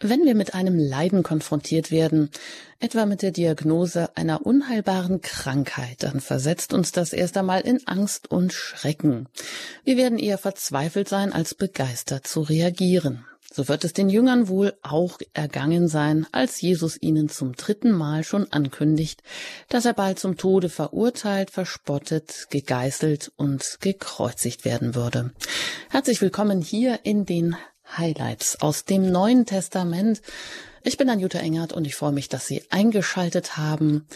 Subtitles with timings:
[0.00, 2.30] Wenn wir mit einem Leiden konfrontiert werden,
[2.80, 8.30] etwa mit der Diagnose einer unheilbaren Krankheit, dann versetzt uns das erst einmal in Angst
[8.30, 9.26] und Schrecken.
[9.84, 13.24] Wir werden eher verzweifelt sein, als begeistert zu reagieren.
[13.50, 18.22] So wird es den Jüngern wohl auch ergangen sein, als Jesus ihnen zum dritten Mal
[18.22, 19.22] schon ankündigt,
[19.70, 25.32] dass er bald zum Tode verurteilt, verspottet, gegeißelt und gekreuzigt werden würde.
[25.88, 27.56] Herzlich willkommen hier in den
[27.96, 30.22] Highlights aus dem Neuen Testament.
[30.82, 34.06] Ich bin Anjuta Engert und ich freue mich, dass Sie eingeschaltet haben.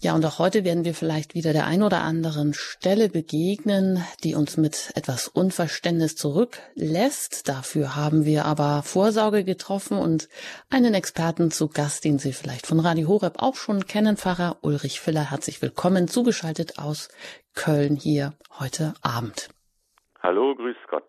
[0.00, 4.34] Ja, und auch heute werden wir vielleicht wieder der ein oder anderen Stelle begegnen, die
[4.34, 7.48] uns mit etwas Unverständnis zurücklässt.
[7.48, 10.28] Dafür haben wir aber Vorsorge getroffen und
[10.68, 15.00] einen Experten zu Gast, den Sie vielleicht von Radio Horeb auch schon kennen, Pfarrer Ulrich
[15.00, 15.30] Filler.
[15.30, 17.08] Herzlich willkommen, zugeschaltet aus
[17.54, 19.48] Köln hier heute Abend.
[20.20, 21.08] Hallo, grüß Gott.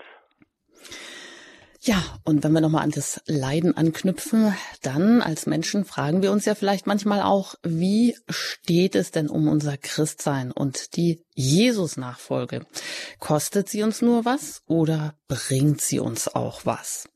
[1.87, 6.43] Ja, und wenn wir nochmal an das Leiden anknüpfen, dann als Menschen fragen wir uns
[6.43, 12.65] ja vielleicht manchmal auch, wie steht es denn um unser Christsein und die Jesus-Nachfolge?
[13.19, 17.07] Kostet sie uns nur was oder bringt sie uns auch was?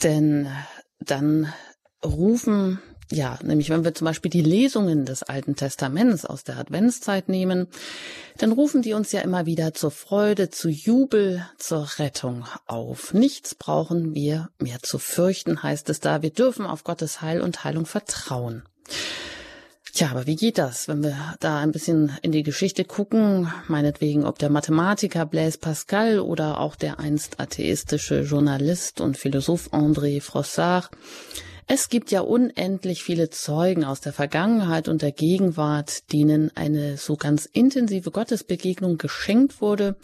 [0.00, 0.48] Denn
[1.00, 1.52] dann
[2.04, 2.78] rufen
[3.10, 7.68] ja, nämlich wenn wir zum Beispiel die Lesungen des Alten Testaments aus der Adventszeit nehmen,
[8.36, 13.14] dann rufen die uns ja immer wieder zur Freude, zu Jubel, zur Rettung auf.
[13.14, 16.20] Nichts brauchen wir mehr zu fürchten, heißt es da.
[16.22, 18.62] Wir dürfen auf Gottes Heil und Heilung vertrauen.
[19.94, 24.26] Tja, aber wie geht das, wenn wir da ein bisschen in die Geschichte gucken, meinetwegen
[24.26, 30.90] ob der Mathematiker Blaise Pascal oder auch der einst atheistische Journalist und Philosoph André Frossard,
[31.70, 37.16] es gibt ja unendlich viele Zeugen aus der Vergangenheit und der Gegenwart, denen eine so
[37.16, 39.96] ganz intensive Gottesbegegnung geschenkt wurde,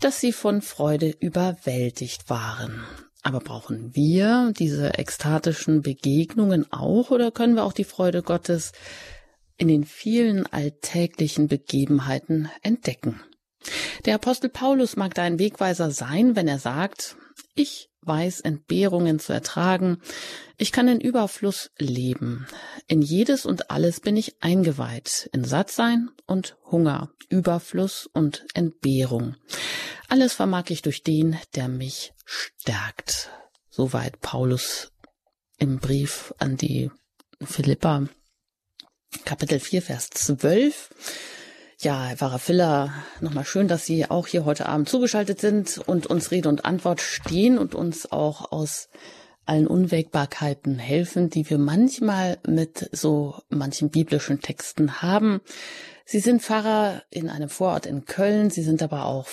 [0.00, 2.84] dass sie von Freude überwältigt waren.
[3.22, 8.72] Aber brauchen wir diese ekstatischen Begegnungen auch oder können wir auch die Freude Gottes
[9.56, 13.20] in den vielen alltäglichen Begebenheiten entdecken?
[14.04, 17.16] Der Apostel Paulus mag da ein Wegweiser sein, wenn er sagt,
[17.54, 20.00] ich weiß Entbehrungen zu ertragen,
[20.56, 22.46] ich kann in Überfluss leben.
[22.86, 29.36] In jedes und alles bin ich eingeweiht, in Sattsein und Hunger, Überfluss und Entbehrung.
[30.08, 33.30] Alles vermag ich durch den, der mich stärkt.
[33.68, 34.92] Soweit Paulus
[35.58, 36.90] im Brief an die
[37.42, 38.08] Philippa,
[39.24, 40.90] Kapitel 4, Vers 12.
[41.80, 46.08] Ja, Herr Pfarrer Filler, nochmal schön, dass Sie auch hier heute Abend zugeschaltet sind und
[46.08, 48.88] uns Rede und Antwort stehen und uns auch aus
[49.46, 55.40] allen Unwägbarkeiten helfen, die wir manchmal mit so manchen biblischen Texten haben.
[56.04, 58.50] Sie sind Pfarrer in einem Vorort in Köln.
[58.50, 59.28] Sie sind aber auch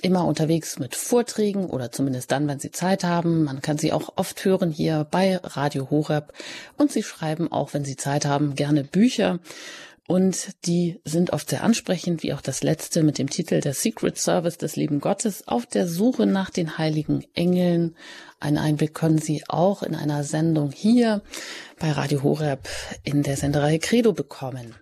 [0.00, 3.42] immer unterwegs mit Vorträgen oder zumindest dann, wenn Sie Zeit haben.
[3.42, 6.32] Man kann Sie auch oft hören hier bei Radio Horeb
[6.76, 9.40] und Sie schreiben auch, wenn Sie Zeit haben, gerne Bücher.
[10.06, 14.18] Und die sind oft sehr ansprechend, wie auch das letzte mit dem Titel Der Secret
[14.18, 17.96] Service des lieben Gottes auf der Suche nach den heiligen Engeln.
[18.38, 21.22] Einen Einblick können Sie auch in einer Sendung hier
[21.78, 22.68] bei Radio Horeb
[23.02, 24.74] in der Senderei Credo bekommen.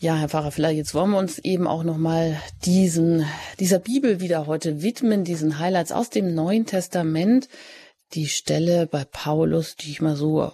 [0.00, 3.24] Ja, Herr Pfarrer Filler, jetzt wollen wir uns eben auch nochmal diesen,
[3.60, 7.48] dieser Bibel wieder heute widmen, diesen Highlights aus dem Neuen Testament.
[8.14, 10.52] Die Stelle bei Paulus, die ich mal so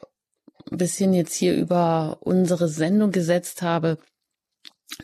[0.75, 3.99] ein bisschen jetzt hier über unsere Sendung gesetzt habe,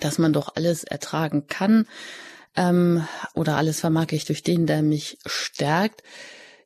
[0.00, 1.86] dass man doch alles ertragen kann
[2.56, 6.02] ähm, oder alles vermag ich durch den, der mich stärkt.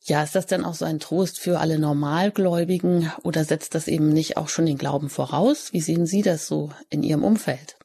[0.00, 4.09] Ja, ist das denn auch so ein Trost für alle Normalgläubigen oder setzt das eben
[4.09, 5.72] nicht auch schon den Glauben voraus?
[5.72, 7.76] Wie sehen Sie das so in Ihrem Umfeld?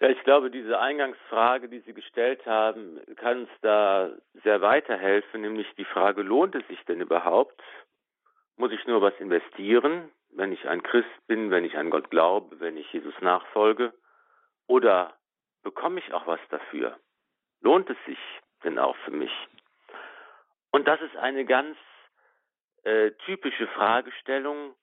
[0.00, 4.10] Ja, ich glaube, diese Eingangsfrage, die Sie gestellt haben, kann uns da
[4.44, 7.60] sehr weiterhelfen, nämlich die Frage, lohnt es sich denn überhaupt,
[8.58, 12.60] muss ich nur was investieren, wenn ich ein Christ bin, wenn ich an Gott glaube,
[12.60, 13.94] wenn ich Jesus nachfolge?
[14.66, 15.16] Oder
[15.62, 16.98] bekomme ich auch was dafür?
[17.60, 18.18] Lohnt es sich
[18.64, 19.32] denn auch für mich?
[20.70, 21.76] Und das ist eine ganz
[22.84, 24.74] äh, typische Fragestellung,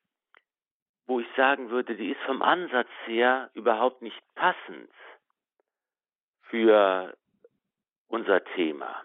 [1.06, 4.89] wo ich sagen würde, die ist vom Ansatz her überhaupt nicht passend
[6.44, 7.16] für
[8.07, 9.04] unser Thema.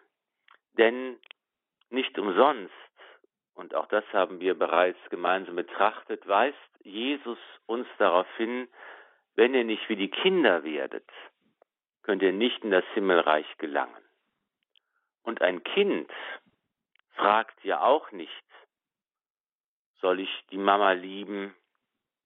[0.78, 1.18] Denn
[1.90, 2.72] nicht umsonst
[3.60, 8.68] und auch das haben wir bereits gemeinsam betrachtet, weist Jesus uns darauf hin,
[9.34, 11.06] wenn ihr nicht wie die Kinder werdet,
[12.02, 14.02] könnt ihr nicht in das Himmelreich gelangen.
[15.24, 16.10] Und ein Kind
[17.16, 18.32] fragt ja auch nicht,
[20.00, 21.54] soll ich die Mama lieben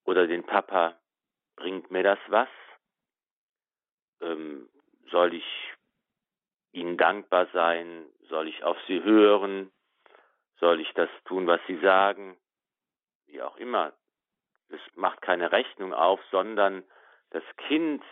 [0.04, 0.96] oder den Papa,
[1.56, 2.48] bringt mir das was?
[4.20, 4.69] Ähm,
[5.10, 5.72] soll ich
[6.70, 8.06] ihnen dankbar sein?
[8.28, 9.72] Soll ich auf sie hören?
[10.64, 12.38] Soll ich das tun, was sie sagen?
[13.26, 13.93] Wie auch immer.
[14.70, 16.84] Es macht keine Rechnung auf, sondern
[17.32, 18.02] das Kind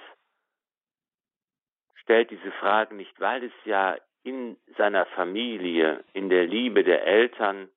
[1.94, 7.70] stellt diese Frage nicht, weil es ja in seiner Familie, in der Liebe der Eltern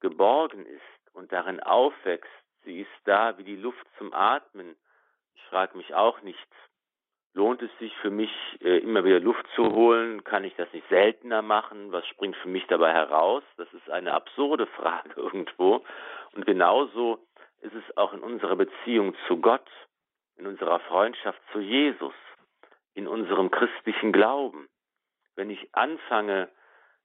[0.00, 2.32] geborgen ist und darin aufwächst.
[2.64, 4.74] Sie ist da wie die Luft zum Atmen.
[5.34, 6.48] Ich frage mich auch nicht,
[7.38, 8.30] lohnt es sich für mich,
[8.60, 10.24] äh, immer wieder Luft zu holen?
[10.24, 11.92] Kann ich das nicht seltener machen?
[11.92, 13.42] Was springt für mich dabei heraus?
[13.56, 15.84] Das ist eine absurde Frage irgendwo.
[16.34, 17.18] Und genauso
[17.62, 19.66] ist es auch in unserer Beziehung zu Gott,
[20.36, 22.14] in unserer Freundschaft zu Jesus,
[22.94, 24.68] in unserem christlichen Glauben
[25.38, 26.48] wenn ich anfange,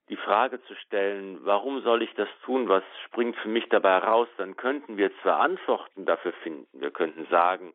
[0.09, 4.27] die Frage zu stellen, warum soll ich das tun, was springt für mich dabei raus,
[4.38, 6.81] dann könnten wir zwar Antworten dafür finden.
[6.81, 7.74] Wir könnten sagen,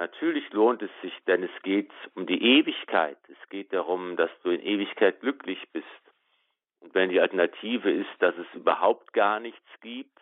[0.00, 3.18] natürlich lohnt es sich, denn es geht um die Ewigkeit.
[3.28, 5.86] Es geht darum, dass du in Ewigkeit glücklich bist.
[6.80, 10.18] Und wenn die Alternative ist, dass es überhaupt gar nichts gibt,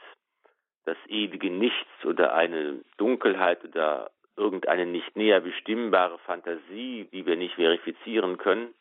[0.85, 7.55] das ewige Nichts oder eine Dunkelheit oder irgendeine nicht näher bestimmbare Fantasie, die wir nicht
[7.55, 8.75] verifizieren können,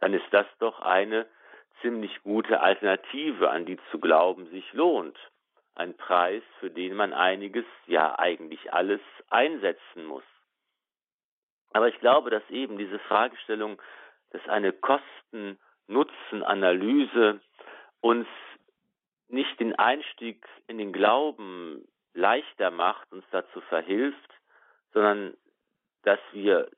[0.00, 1.26] dann ist das doch eine
[1.80, 5.18] ziemlich gute Alternative, an die zu glauben sich lohnt.
[5.78, 10.24] Ein Preis, für den man einiges, ja eigentlich alles einsetzen muss.
[11.72, 13.80] Aber ich glaube, dass eben diese Fragestellung,
[14.30, 17.40] dass eine Kosten-Nutzen-Analyse
[18.00, 18.26] uns
[19.28, 24.34] nicht den Einstieg in den Glauben leichter macht, uns dazu verhilft,
[24.92, 25.36] sondern
[26.02, 26.68] dass wir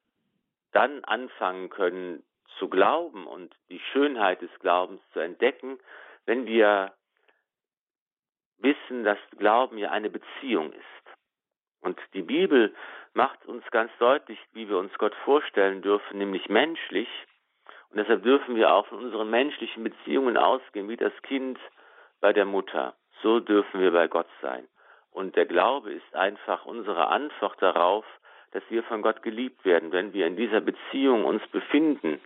[0.72, 2.22] dann anfangen können,
[2.58, 5.78] zu glauben und die Schönheit des Glaubens zu entdecken,
[6.26, 6.92] wenn wir
[8.62, 11.16] wissen, dass Glauben ja eine Beziehung ist.
[11.80, 12.74] Und die Bibel
[13.14, 17.08] macht uns ganz deutlich, wie wir uns Gott vorstellen dürfen, nämlich menschlich.
[17.90, 21.58] Und deshalb dürfen wir auch von unseren menschlichen Beziehungen ausgehen, wie das Kind
[22.20, 22.94] bei der Mutter.
[23.22, 24.66] So dürfen wir bei Gott sein.
[25.10, 28.04] Und der Glaube ist einfach unsere Antwort darauf,
[28.52, 32.20] dass wir von Gott geliebt werden, wenn wir in dieser Beziehung uns befinden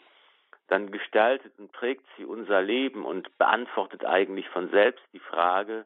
[0.68, 5.84] dann gestaltet und prägt sie unser Leben und beantwortet eigentlich von selbst die Frage,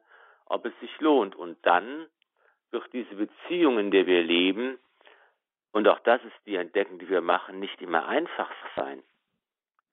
[0.48, 1.36] ob es sich lohnt.
[1.36, 2.06] Und dann
[2.70, 4.78] wird diese Beziehung, in der wir leben,
[5.72, 9.02] und auch das ist die Entdeckung, die wir machen, nicht immer einfach sein.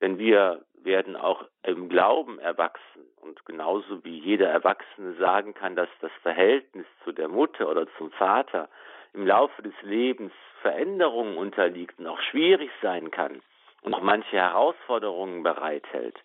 [0.02, 3.06] Denn wir werden auch im Glauben erwachsen.
[3.22, 8.12] Und genauso wie jeder Erwachsene sagen kann, dass das Verhältnis zu der Mutter oder zum
[8.12, 8.70] Vater
[9.14, 10.32] im Laufe des Lebens
[10.62, 13.42] Veränderungen unterliegt und auch schwierig sein kann,
[13.86, 16.18] und auch manche Herausforderungen bereithält.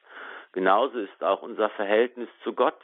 [0.52, 2.80] Genauso ist auch unser Verhältnis zu Gott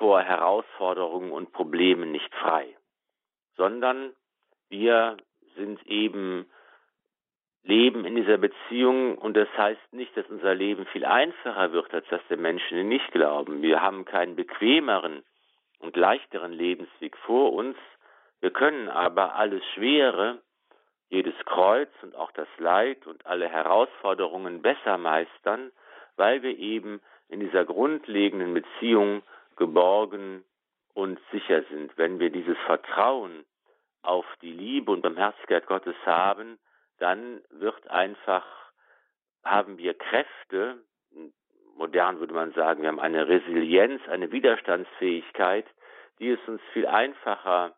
[0.00, 2.74] vor Herausforderungen und Problemen nicht frei,
[3.56, 4.14] sondern
[4.70, 5.18] wir
[5.56, 6.46] sind eben
[7.64, 12.06] leben in dieser Beziehung und das heißt nicht, dass unser Leben viel einfacher wird, als
[12.08, 13.60] das der Menschen, die nicht glauben.
[13.60, 15.22] Wir haben keinen bequemeren
[15.80, 17.76] und leichteren Lebensweg vor uns.
[18.40, 20.38] Wir können aber alles Schwere
[21.10, 25.72] jedes Kreuz und auch das Leid und alle Herausforderungen besser meistern,
[26.16, 29.22] weil wir eben in dieser grundlegenden Beziehung
[29.60, 30.42] geborgen
[30.94, 31.96] und sicher sind.
[31.96, 33.44] Wenn wir dieses Vertrauen
[34.02, 36.58] auf die Liebe und Barmherzigkeit Gottes haben,
[36.98, 38.44] dann wird einfach,
[39.44, 40.78] haben wir Kräfte,
[41.76, 45.66] modern würde man sagen, wir haben eine Resilienz, eine Widerstandsfähigkeit,
[46.18, 47.76] die es uns viel einfacher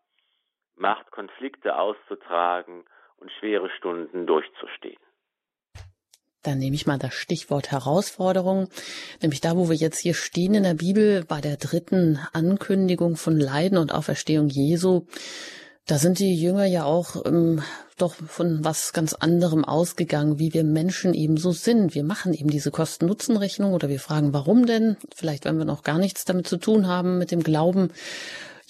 [0.77, 2.85] macht, Konflikte auszutragen
[3.17, 4.99] und schwere Stunden durchzustehen.
[6.43, 8.69] Dann nehme ich mal das Stichwort Herausforderung,
[9.21, 13.39] nämlich da, wo wir jetzt hier stehen in der Bibel bei der dritten Ankündigung von
[13.39, 15.07] Leiden und Auferstehung Jesu.
[15.87, 17.63] Da sind die Jünger ja auch ähm,
[17.97, 21.95] doch von was ganz anderem ausgegangen, wie wir Menschen eben so sind.
[21.95, 24.97] Wir machen eben diese Kosten-Nutzen-Rechnung oder wir fragen, warum denn?
[25.15, 27.91] Vielleicht, wenn wir noch gar nichts damit zu tun haben mit dem Glauben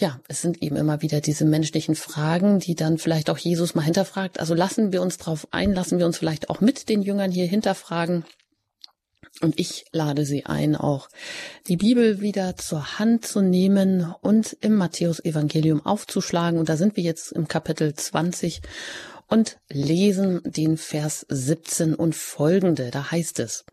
[0.02, 3.82] ja, es sind eben immer wieder diese menschlichen Fragen, die dann vielleicht auch Jesus mal
[3.82, 4.40] hinterfragt.
[4.40, 7.47] Also lassen wir uns darauf ein, lassen wir uns vielleicht auch mit den Jüngern hier
[7.47, 8.25] hinterfragen.
[9.40, 11.09] Und ich lade Sie ein, auch
[11.68, 16.59] die Bibel wieder zur Hand zu nehmen und im Matthäus-Evangelium aufzuschlagen.
[16.59, 18.61] Und da sind wir jetzt im Kapitel 20
[19.28, 22.90] und lesen den Vers 17 und folgende.
[22.90, 23.64] Da heißt es,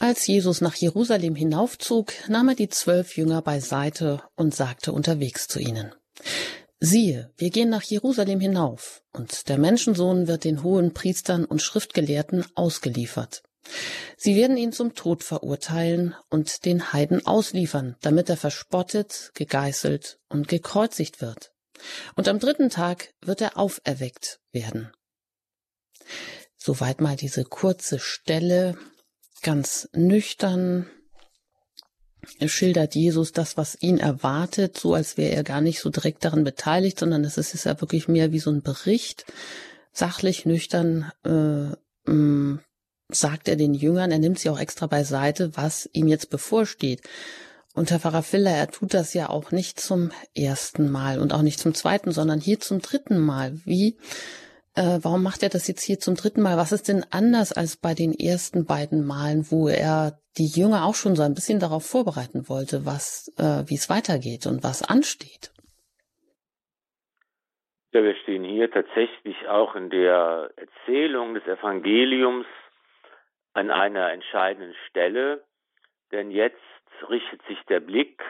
[0.00, 5.60] als Jesus nach Jerusalem hinaufzog, nahm er die zwölf Jünger beiseite und sagte unterwegs zu
[5.60, 5.94] ihnen,
[6.80, 12.46] Siehe, wir gehen nach Jerusalem hinauf, und der Menschensohn wird den hohen Priestern und Schriftgelehrten
[12.54, 13.42] ausgeliefert.
[14.16, 20.48] Sie werden ihn zum Tod verurteilen und den Heiden ausliefern, damit er verspottet, gegeißelt und
[20.48, 21.52] gekreuzigt wird.
[22.16, 24.90] Und am dritten Tag wird er auferweckt werden.
[26.56, 28.78] Soweit mal diese kurze Stelle
[29.42, 30.86] ganz nüchtern
[32.46, 36.44] schildert Jesus das, was ihn erwartet, so als wäre er gar nicht so direkt daran
[36.44, 39.24] beteiligt, sondern es ist ja wirklich mehr wie so ein Bericht,
[39.92, 42.60] sachlich, nüchtern, äh, mm,
[43.08, 47.02] sagt er den Jüngern, er nimmt sie auch extra beiseite, was ihm jetzt bevorsteht.
[47.74, 51.42] Und Herr Pfarrer Filler, er tut das ja auch nicht zum ersten Mal und auch
[51.42, 53.60] nicht zum zweiten, sondern hier zum dritten Mal.
[53.64, 53.96] Wie,
[54.80, 56.56] äh, warum macht er das jetzt hier zum dritten Mal?
[56.56, 60.94] Was ist denn anders als bei den ersten beiden Malen, wo er die Jünger auch
[60.94, 65.52] schon so ein bisschen darauf vorbereiten wollte, was, äh, wie es weitergeht und was ansteht?
[67.92, 72.46] Ja, wir stehen hier tatsächlich auch in der Erzählung des Evangeliums
[73.52, 75.44] an einer entscheidenden Stelle,
[76.12, 76.56] denn jetzt
[77.10, 78.22] richtet sich der Blick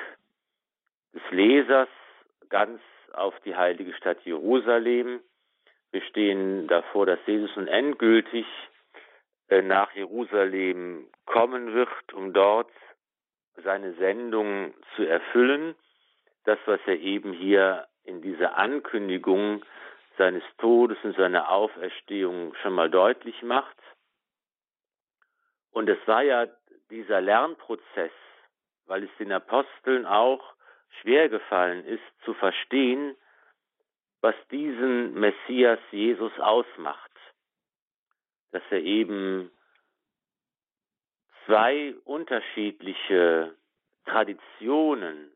[1.12, 1.88] des Lesers
[2.48, 2.80] ganz
[3.12, 5.20] auf die heilige Stadt Jerusalem.
[5.92, 8.46] Wir stehen davor, dass Jesus nun endgültig
[9.48, 12.70] äh, nach Jerusalem kommen wird, um dort
[13.64, 15.74] seine Sendung zu erfüllen.
[16.44, 19.64] Das, was er eben hier in dieser Ankündigung
[20.16, 23.76] seines Todes und seiner Auferstehung schon mal deutlich macht.
[25.72, 26.46] Und es war ja
[26.90, 28.12] dieser Lernprozess,
[28.86, 30.42] weil es den Aposteln auch
[31.00, 33.16] schwer gefallen ist zu verstehen,
[34.20, 37.10] was diesen Messias Jesus ausmacht.
[38.52, 39.50] Dass er eben
[41.46, 43.54] zwei unterschiedliche
[44.04, 45.32] Traditionen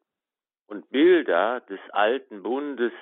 [0.67, 2.93] und Bilder des alten Bundes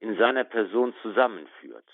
[0.00, 1.88] in seiner Person zusammenführt.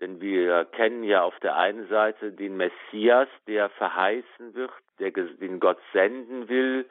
[0.00, 5.60] Denn wir kennen ja auf der einen Seite den Messias, der verheißen wird, der, den
[5.60, 6.88] Gott senden will,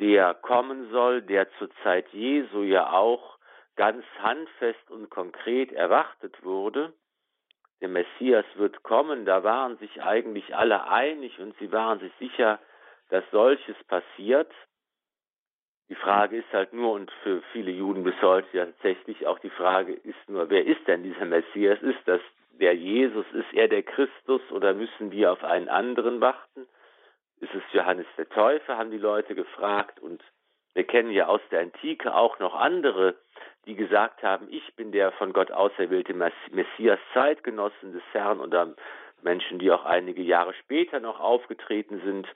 [0.00, 3.31] der kommen soll, der zur Zeit Jesu ja auch
[3.76, 6.92] ganz handfest und konkret erwartet wurde.
[7.80, 12.60] Der Messias wird kommen, da waren sich eigentlich alle einig und sie waren sich sicher,
[13.08, 14.50] dass solches passiert.
[15.88, 19.50] Die Frage ist halt nur, und für viele Juden bis heute ja tatsächlich auch die
[19.50, 21.82] Frage ist nur, wer ist denn dieser Messias?
[21.82, 22.20] Ist das
[22.52, 23.26] der Jesus?
[23.32, 26.66] Ist er der Christus oder müssen wir auf einen anderen warten?
[27.40, 30.00] Ist es Johannes der Täufer, haben die Leute gefragt.
[30.00, 30.22] Und
[30.74, 33.16] wir kennen ja aus der Antike auch noch andere,
[33.66, 38.74] die gesagt haben, ich bin der von Gott auserwählte Messias, Zeitgenossen des Herrn oder
[39.22, 42.28] Menschen, die auch einige Jahre später noch aufgetreten sind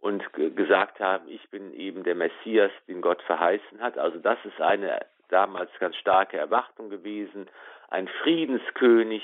[0.00, 3.98] und gesagt haben, ich bin eben der Messias, den Gott verheißen hat.
[3.98, 7.48] Also das ist eine damals ganz starke Erwartung gewesen.
[7.90, 9.22] Ein Friedenskönig,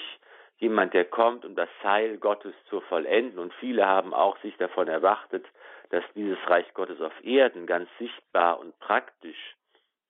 [0.58, 3.38] jemand, der kommt, um das Heil Gottes zu vollenden.
[3.38, 5.46] Und viele haben auch sich davon erwartet,
[5.90, 9.56] dass dieses Reich Gottes auf Erden ganz sichtbar und praktisch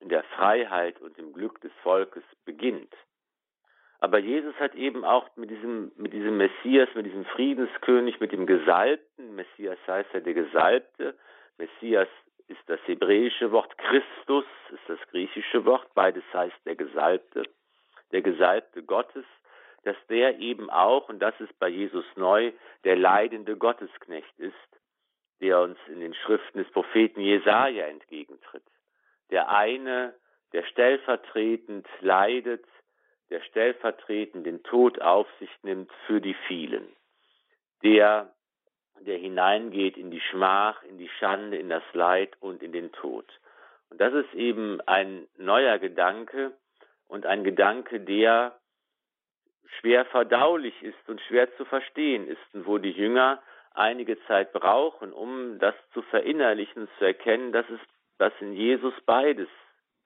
[0.02, 2.92] in der Freiheit und im Glück des Volkes beginnt.
[4.00, 8.46] Aber Jesus hat eben auch mit diesem, mit diesem Messias, mit diesem Friedenskönig, mit dem
[8.46, 11.16] Gesalbten, Messias heißt ja der Gesalbte,
[11.56, 12.08] Messias
[12.48, 17.44] ist das hebräische Wort, Christus ist das griechische Wort, beides heißt der Gesalbte,
[18.10, 19.24] der Gesalbte Gottes,
[19.84, 24.54] dass der eben auch, und das ist bei Jesus neu, der leidende Gottesknecht ist,
[25.40, 28.64] der uns in den Schriften des Propheten Jesaja entgegentritt.
[29.32, 30.14] Der eine,
[30.52, 32.64] der stellvertretend leidet,
[33.30, 36.86] der stellvertretend den Tod auf sich nimmt für die vielen,
[37.82, 38.30] der,
[39.00, 43.26] der hineingeht in die Schmach, in die Schande, in das Leid und in den Tod.
[43.88, 46.52] Und das ist eben ein neuer Gedanke
[47.08, 48.58] und ein Gedanke, der
[49.80, 53.42] schwer verdaulich ist und schwer zu verstehen ist und wo die Jünger
[53.74, 57.80] einige Zeit brauchen, um das zu verinnerlichen, zu erkennen, dass es
[58.22, 59.48] dass in Jesus beides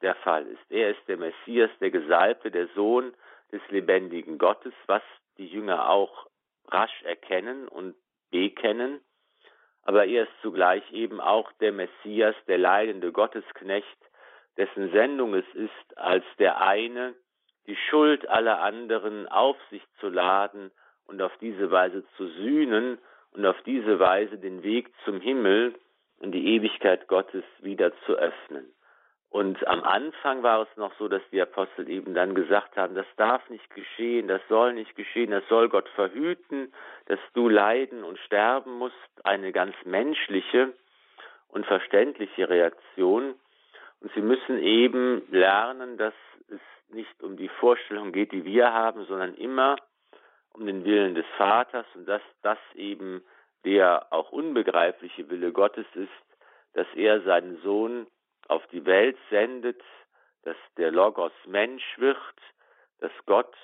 [0.01, 0.71] der Fall ist.
[0.71, 3.13] Er ist der Messias, der Gesalbte, der Sohn
[3.53, 5.03] des lebendigen Gottes, was
[5.37, 6.27] die Jünger auch
[6.69, 7.95] rasch erkennen und
[8.31, 9.03] bekennen.
[9.83, 13.99] Aber er ist zugleich eben auch der Messias, der leidende Gottesknecht,
[14.57, 17.15] dessen Sendung es ist, als der eine
[17.67, 20.71] die Schuld aller anderen auf sich zu laden
[21.05, 22.97] und auf diese Weise zu sühnen
[23.33, 25.75] und auf diese Weise den Weg zum Himmel
[26.21, 28.73] und die Ewigkeit Gottes wieder zu öffnen.
[29.31, 33.07] Und am Anfang war es noch so, dass die Apostel eben dann gesagt haben, das
[33.17, 36.73] darf nicht geschehen, das soll nicht geschehen, das soll Gott verhüten,
[37.07, 38.95] dass du leiden und sterben musst.
[39.25, 40.73] Eine ganz menschliche
[41.49, 43.35] und verständliche Reaktion.
[44.01, 46.15] Und sie müssen eben lernen, dass
[46.49, 49.77] es nicht um die Vorstellung geht, die wir haben, sondern immer
[50.55, 53.23] um den Willen des Vaters und dass das eben
[53.67, 56.09] der auch unbegreifliche Wille Gottes ist,
[56.73, 58.07] dass er seinen Sohn
[58.49, 59.83] auf die Welt sendet,
[60.45, 62.17] dass der Logos Mensch wird,
[63.01, 63.55] dass Gott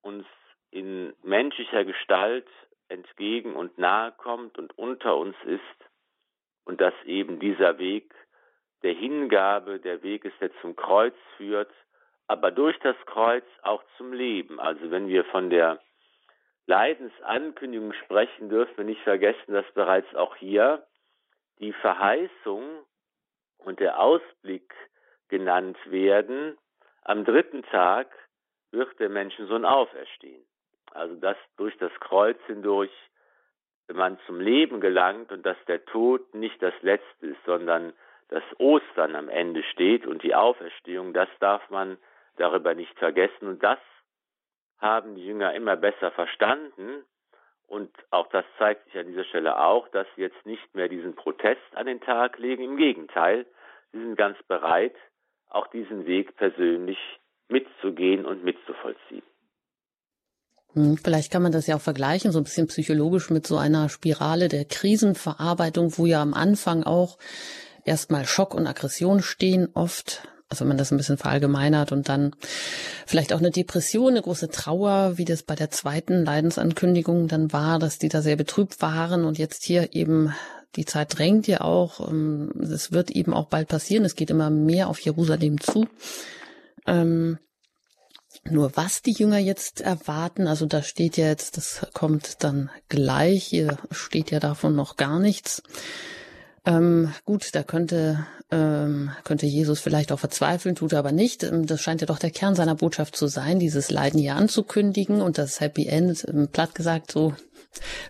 [0.00, 0.26] uns
[0.70, 2.48] in menschlicher Gestalt
[2.88, 5.90] entgegen und nahe kommt und unter uns ist
[6.64, 8.14] und dass eben dieser Weg
[8.82, 11.70] der Hingabe, der Weg ist, der zum Kreuz führt,
[12.28, 14.58] aber durch das Kreuz auch zum Leben.
[14.58, 15.80] Also wenn wir von der
[16.66, 20.86] Leidensankündigung sprechen, dürfen wir nicht vergessen, dass bereits auch hier
[21.58, 22.62] die Verheißung
[23.58, 24.74] und der Ausblick
[25.28, 26.58] genannt werden.
[27.02, 28.08] Am dritten Tag
[28.70, 30.44] wird der Menschensohn auferstehen.
[30.92, 32.92] Also dass durch das Kreuz hindurch
[33.92, 37.92] man zum Leben gelangt und dass der Tod nicht das Letzte ist, sondern
[38.28, 41.98] dass Ostern am Ende steht und die Auferstehung, das darf man
[42.36, 43.48] darüber nicht vergessen.
[43.48, 43.78] Und das
[44.78, 47.04] haben die Jünger immer besser verstanden.
[47.66, 51.14] Und auch das zeigt sich an dieser Stelle auch, dass sie jetzt nicht mehr diesen
[51.14, 52.62] Protest an den Tag legen.
[52.62, 53.46] Im Gegenteil,
[53.92, 54.94] sie sind ganz bereit,
[55.48, 56.98] auch diesen Weg persönlich
[57.48, 59.22] mitzugehen und mitzuvollziehen.
[60.74, 63.88] Hm, vielleicht kann man das ja auch vergleichen, so ein bisschen psychologisch mit so einer
[63.88, 67.18] Spirale der Krisenverarbeitung, wo ja am Anfang auch
[67.84, 72.36] erstmal Schock und Aggression stehen, oft also wenn man das ein bisschen verallgemeinert und dann
[73.06, 77.78] vielleicht auch eine Depression, eine große Trauer, wie das bei der zweiten Leidensankündigung dann war,
[77.78, 80.32] dass die da sehr betrübt waren und jetzt hier eben
[80.76, 82.08] die Zeit drängt ja auch.
[82.08, 84.04] Ähm, es wird eben auch bald passieren.
[84.04, 85.86] Es geht immer mehr auf Jerusalem zu.
[86.86, 87.38] Ähm,
[88.44, 93.44] nur was die Jünger jetzt erwarten, also da steht ja jetzt, das kommt dann gleich,
[93.44, 95.62] hier steht ja davon noch gar nichts.
[96.66, 101.42] Ähm, gut, da könnte, ähm, könnte Jesus vielleicht auch verzweifeln, tut er aber nicht.
[101.42, 105.20] Ähm, das scheint ja doch der Kern seiner Botschaft zu sein, dieses Leiden hier anzukündigen
[105.20, 107.34] und das Happy End, ähm, platt gesagt, so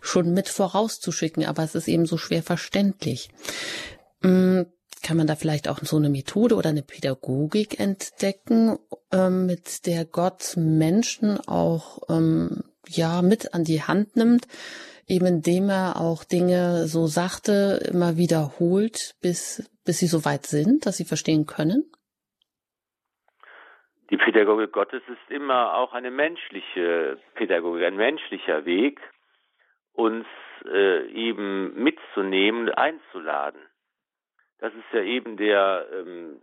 [0.00, 3.30] schon mit vorauszuschicken, aber es ist eben so schwer verständlich.
[4.22, 4.66] Ähm,
[5.02, 8.78] kann man da vielleicht auch so eine Methode oder eine Pädagogik entdecken,
[9.12, 14.46] ähm, mit der Gott Menschen auch ähm, ja mit an die Hand nimmt,
[15.08, 20.86] eben indem er auch Dinge, so sagte, immer wiederholt, bis, bis sie so weit sind,
[20.86, 21.90] dass sie verstehen können?
[24.10, 29.00] Die Pädagogik Gottes ist immer auch eine menschliche Pädagogik, ein menschlicher Weg,
[29.92, 30.26] uns
[30.66, 33.60] äh, eben mitzunehmen, einzuladen.
[34.58, 36.40] Das ist ja eben der ähm,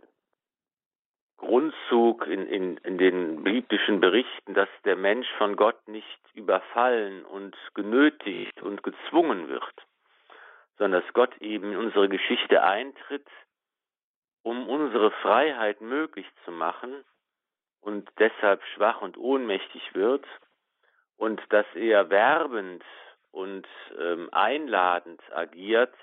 [1.42, 7.56] Grundzug in, in, in den biblischen Berichten, dass der Mensch von Gott nicht überfallen und
[7.74, 9.74] genötigt und gezwungen wird,
[10.78, 13.26] sondern dass Gott eben in unsere Geschichte eintritt,
[14.44, 17.04] um unsere Freiheit möglich zu machen
[17.80, 20.24] und deshalb schwach und ohnmächtig wird
[21.16, 22.84] und dass er werbend
[23.32, 23.66] und
[23.98, 25.94] ähm, einladend agiert,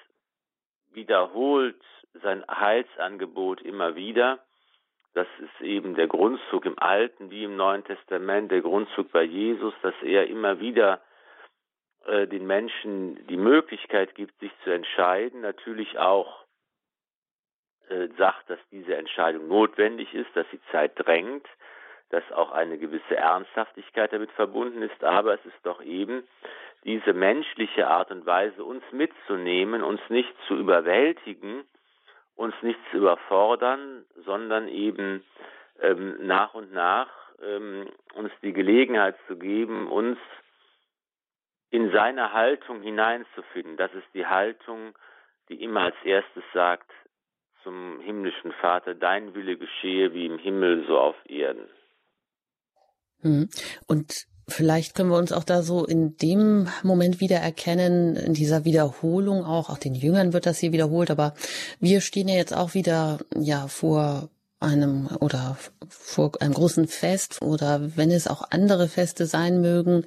[0.92, 1.82] wiederholt
[2.22, 4.40] sein Heilsangebot immer wieder
[5.14, 9.74] das ist eben der Grundzug im Alten wie im Neuen Testament, der Grundzug bei Jesus,
[9.82, 11.02] dass er immer wieder
[12.06, 16.46] äh, den Menschen die Möglichkeit gibt, sich zu entscheiden, natürlich auch
[17.90, 21.48] äh, sagt, dass diese Entscheidung notwendig ist, dass die Zeit drängt,
[22.10, 26.24] dass auch eine gewisse Ernsthaftigkeit damit verbunden ist, aber es ist doch eben
[26.84, 31.66] diese menschliche Art und Weise, uns mitzunehmen, uns nicht zu überwältigen,
[32.40, 35.26] uns nicht zu überfordern, sondern eben
[35.82, 37.10] ähm, nach und nach
[37.42, 40.18] ähm, uns die Gelegenheit zu geben, uns
[41.70, 43.76] in seine Haltung hineinzufinden.
[43.76, 44.98] Das ist die Haltung,
[45.50, 46.90] die immer als erstes sagt
[47.64, 51.68] zum himmlischen Vater, dein Wille geschehe wie im Himmel so auf Erden.
[53.22, 53.50] Hm.
[53.86, 58.66] Und Vielleicht können wir uns auch da so in dem Moment wieder erkennen, in dieser
[58.66, 61.34] Wiederholung auch, auch den Jüngern wird das hier wiederholt, aber
[61.80, 65.58] wir stehen ja jetzt auch wieder, ja, vor einem oder
[65.88, 70.04] vor einem großen Fest oder wenn es auch andere Feste sein mögen.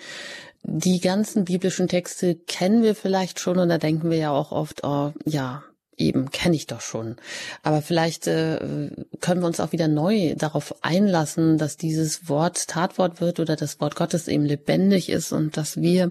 [0.62, 4.84] Die ganzen biblischen Texte kennen wir vielleicht schon und da denken wir ja auch oft,
[4.84, 5.64] oh, ja,
[5.96, 7.16] eben kenne ich doch schon.
[7.62, 13.20] Aber vielleicht äh, können wir uns auch wieder neu darauf einlassen, dass dieses Wort Tatwort
[13.20, 16.10] wird oder das Wort Gottes eben lebendig ist und dass wir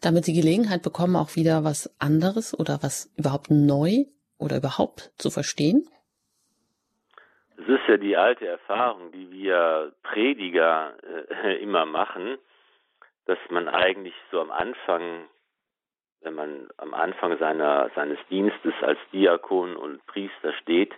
[0.00, 4.04] damit die Gelegenheit bekommen, auch wieder was anderes oder was überhaupt neu
[4.38, 5.88] oder überhaupt zu verstehen.
[7.56, 10.94] Es ist ja die alte Erfahrung, die wir Prediger
[11.44, 12.38] äh, immer machen,
[13.26, 15.26] dass man eigentlich so am Anfang
[16.22, 20.94] wenn man am Anfang seiner, seines Dienstes als Diakon und Priester steht,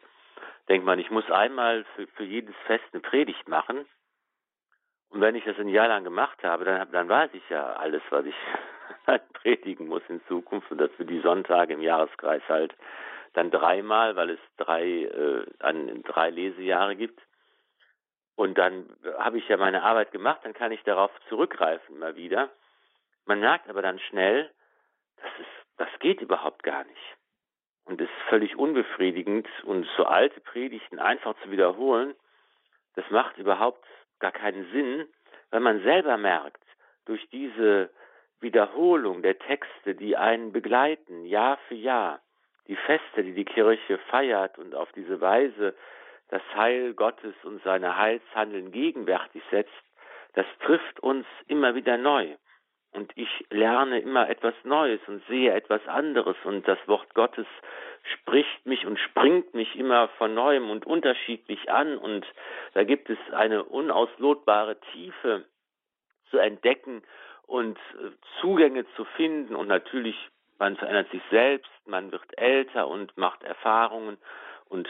[0.69, 3.87] denkt man, ich muss einmal für, für jedes Fest eine Predigt machen.
[5.11, 8.03] Und wenn ich das ein Jahr lang gemacht habe, dann, dann weiß ich ja alles,
[8.11, 8.35] was ich
[9.35, 12.75] predigen muss in Zukunft und das für die Sonntage im Jahreskreis halt
[13.35, 17.21] dann dreimal, weil es drei, äh, an, drei Lesejahre gibt.
[18.37, 22.51] Und dann habe ich ja meine Arbeit gemacht, dann kann ich darauf zurückgreifen immer wieder.
[23.27, 24.51] Man merkt aber dann schnell,
[25.25, 27.17] das ist, das geht überhaupt gar nicht.
[27.87, 32.15] Und es ist völlig unbefriedigend und so alte Predigten einfach zu wiederholen,
[32.95, 33.85] das macht überhaupt
[34.21, 35.07] gar keinen Sinn,
[35.51, 36.63] weil man selber merkt,
[37.07, 37.91] durch diese
[38.41, 42.21] Wiederholung der Texte, die einen begleiten, Jahr für Jahr,
[42.69, 45.75] die Feste, die die Kirche feiert und auf diese Weise
[46.29, 49.73] das Heil Gottes und seine Heilshandeln gegenwärtig setzt,
[50.35, 52.37] das trifft uns immer wieder neu.
[52.95, 56.37] Und ich lerne immer etwas Neues und sehe etwas anderes.
[56.45, 57.47] Und das Wort Gottes
[58.15, 61.99] spricht mich und springt mich immer von neuem und unterschiedlich an.
[61.99, 62.25] Und
[62.73, 65.45] da gibt es eine unauslotbare Tiefe
[66.31, 67.03] zu entdecken
[67.47, 69.57] und äh, Zugänge zu finden.
[69.57, 70.17] Und natürlich
[70.59, 74.19] man verändert sich selbst, man wird älter und macht Erfahrungen.
[74.69, 74.89] Und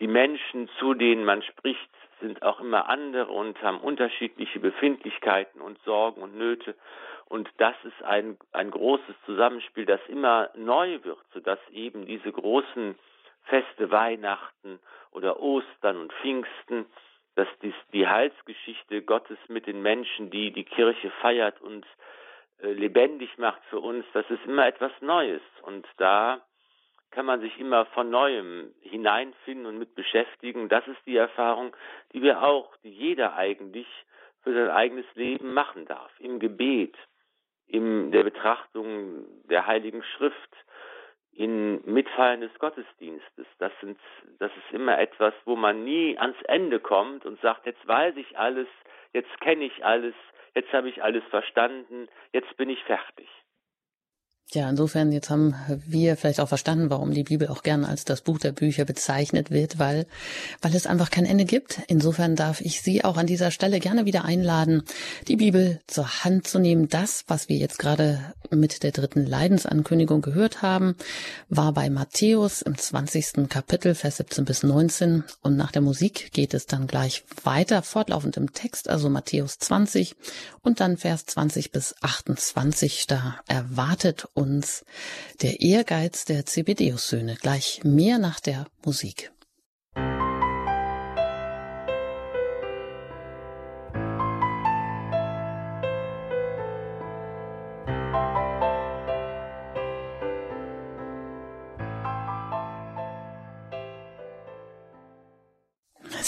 [0.00, 5.78] die Menschen, zu denen man spricht, sind auch immer andere und haben unterschiedliche Befindlichkeiten und
[5.84, 6.74] Sorgen und Nöte.
[7.26, 12.98] Und das ist ein, ein großes Zusammenspiel, das immer neu wird, sodass eben diese großen
[13.44, 14.78] Feste Weihnachten
[15.10, 16.86] oder Ostern und Pfingsten,
[17.34, 21.86] dass dies, die Heilsgeschichte Gottes mit den Menschen, die die Kirche feiert und
[22.60, 25.40] äh, lebendig macht für uns, das ist immer etwas Neues.
[25.62, 26.40] Und da
[27.10, 30.68] kann man sich immer von neuem hineinfinden und mit beschäftigen.
[30.68, 31.74] Das ist die Erfahrung,
[32.12, 33.86] die wir auch, die jeder eigentlich
[34.42, 36.10] für sein eigenes Leben machen darf.
[36.20, 36.96] Im Gebet,
[37.66, 40.56] in der Betrachtung der Heiligen Schrift,
[41.32, 43.46] in Mitfeiern des Gottesdienstes.
[43.58, 43.98] Das sind,
[44.38, 48.36] das ist immer etwas, wo man nie ans Ende kommt und sagt, jetzt weiß ich
[48.38, 48.66] alles,
[49.12, 50.14] jetzt kenne ich alles,
[50.54, 53.28] jetzt habe ich alles verstanden, jetzt bin ich fertig.
[54.54, 55.54] Ja, insofern, jetzt haben
[55.86, 59.50] wir vielleicht auch verstanden, warum die Bibel auch gerne als das Buch der Bücher bezeichnet
[59.50, 60.06] wird, weil,
[60.62, 61.82] weil es einfach kein Ende gibt.
[61.86, 64.84] Insofern darf ich Sie auch an dieser Stelle gerne wieder einladen,
[65.28, 66.88] die Bibel zur Hand zu nehmen.
[66.88, 70.96] Das, was wir jetzt gerade mit der dritten Leidensankündigung gehört haben,
[71.50, 73.50] war bei Matthäus im 20.
[73.50, 75.24] Kapitel, Vers 17 bis 19.
[75.42, 80.16] Und nach der Musik geht es dann gleich weiter, fortlaufend im Text, also Matthäus 20
[80.62, 83.06] und dann Vers 20 bis 28.
[83.06, 84.84] Da erwartet uns
[85.42, 87.36] der Ehrgeiz der Zebedeus-Söhne.
[87.36, 89.30] Gleich mehr nach der Musik.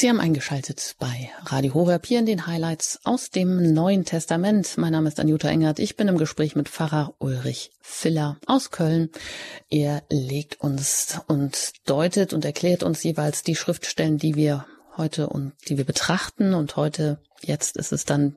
[0.01, 4.79] Sie haben eingeschaltet bei Radio Horeb hier in den Highlights aus dem Neuen Testament.
[4.79, 5.79] Mein Name ist Anjuta Engert.
[5.79, 9.11] Ich bin im Gespräch mit Pfarrer Ulrich Filler aus Köln.
[9.69, 14.65] Er legt uns und deutet und erklärt uns jeweils die Schriftstellen, die wir
[14.97, 16.55] heute und die wir betrachten.
[16.55, 18.37] Und heute, jetzt ist es dann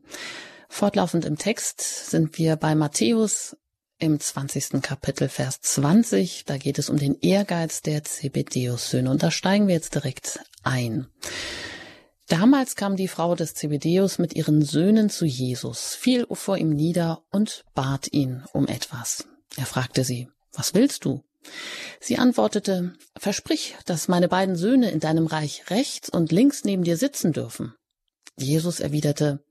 [0.67, 3.55] fortlaufend im Text, sind wir bei Matthäus
[3.99, 4.81] im 20.
[4.81, 6.43] Kapitel, Vers 20.
[6.43, 9.09] Da geht es um den Ehrgeiz der Zebedeus-Söhne.
[9.09, 11.07] Und da steigen wir jetzt direkt ein.
[12.27, 17.23] Damals kam die Frau des Zebedeus mit ihren Söhnen zu Jesus, fiel vor ihm nieder
[17.31, 19.27] und bat ihn um etwas.
[19.55, 21.23] Er fragte sie, was willst du?
[21.99, 26.97] Sie antwortete, Versprich, dass meine beiden Söhne in deinem Reich rechts und links neben dir
[26.97, 27.73] sitzen dürfen.
[28.37, 29.43] Jesus erwiderte,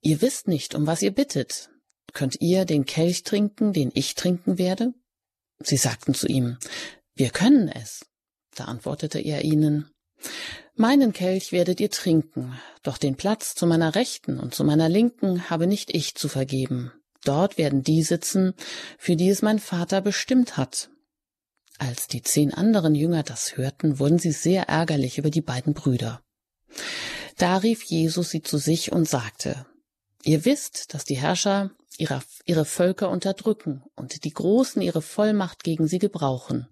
[0.00, 1.70] Ihr wisst nicht, um was ihr bittet.
[2.12, 4.92] Könnt ihr den Kelch trinken, den ich trinken werde?
[5.60, 6.58] Sie sagten zu ihm,
[7.14, 8.04] Wir können es.
[8.54, 9.91] Da antwortete er ihnen,
[10.74, 15.50] Meinen Kelch werdet ihr trinken, doch den Platz zu meiner Rechten und zu meiner Linken
[15.50, 16.92] habe nicht ich zu vergeben.
[17.24, 18.54] Dort werden die sitzen,
[18.98, 20.90] für die es mein Vater bestimmt hat.
[21.78, 26.22] Als die zehn anderen Jünger das hörten, wurden sie sehr ärgerlich über die beiden Brüder.
[27.36, 29.66] Da rief Jesus sie zu sich und sagte,
[30.24, 35.88] Ihr wisst, dass die Herrscher ihre, ihre Völker unterdrücken und die Großen ihre Vollmacht gegen
[35.88, 36.68] sie gebrauchen.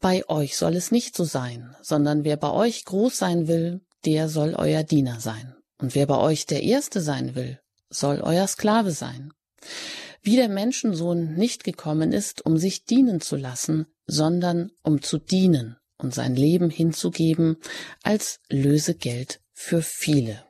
[0.00, 4.28] Bei euch soll es nicht so sein, sondern wer bei euch groß sein will, der
[4.28, 5.54] soll euer Diener sein.
[5.78, 7.58] Und wer bei euch der Erste sein will,
[7.90, 9.32] soll euer Sklave sein.
[10.22, 15.76] Wie der Menschensohn nicht gekommen ist, um sich dienen zu lassen, sondern um zu dienen
[15.98, 17.56] und sein Leben hinzugeben
[18.02, 20.45] als Lösegeld für viele.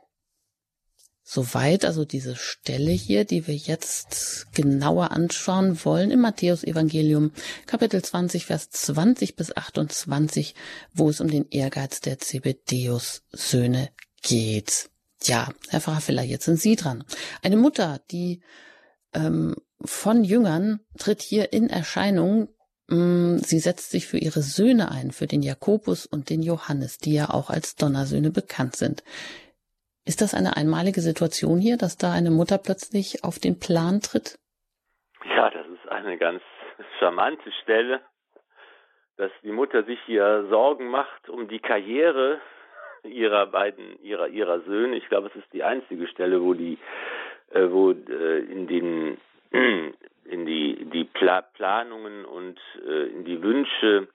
[1.28, 7.32] Soweit also diese Stelle hier, die wir jetzt genauer anschauen wollen im Matthäus-Evangelium,
[7.66, 10.54] Kapitel 20, Vers 20 bis 28,
[10.92, 13.88] wo es um den Ehrgeiz der Zebedeus-Söhne
[14.22, 14.88] geht.
[15.24, 17.02] Ja, Herr Pfarrer jetzt sind Sie dran.
[17.42, 18.40] Eine Mutter, die
[19.12, 22.50] ähm, von Jüngern tritt hier in Erscheinung.
[22.86, 27.14] Mm, sie setzt sich für ihre Söhne ein, für den Jakobus und den Johannes, die
[27.14, 29.02] ja auch als Donnersöhne bekannt sind.
[30.06, 34.38] Ist das eine einmalige Situation hier, dass da eine Mutter plötzlich auf den Plan tritt?
[35.24, 36.42] Ja, das ist eine ganz
[37.00, 38.00] charmante Stelle.
[39.16, 42.40] dass die Mutter sich hier Sorgen macht um die Karriere
[43.02, 44.96] ihrer beiden, ihrer, ihrer Söhne.
[44.96, 46.78] Ich glaube, es ist die einzige Stelle, wo die,
[47.50, 49.18] äh, wo äh, in den,
[50.24, 54.08] in die, die Pla Planungen und äh, in die Wünsche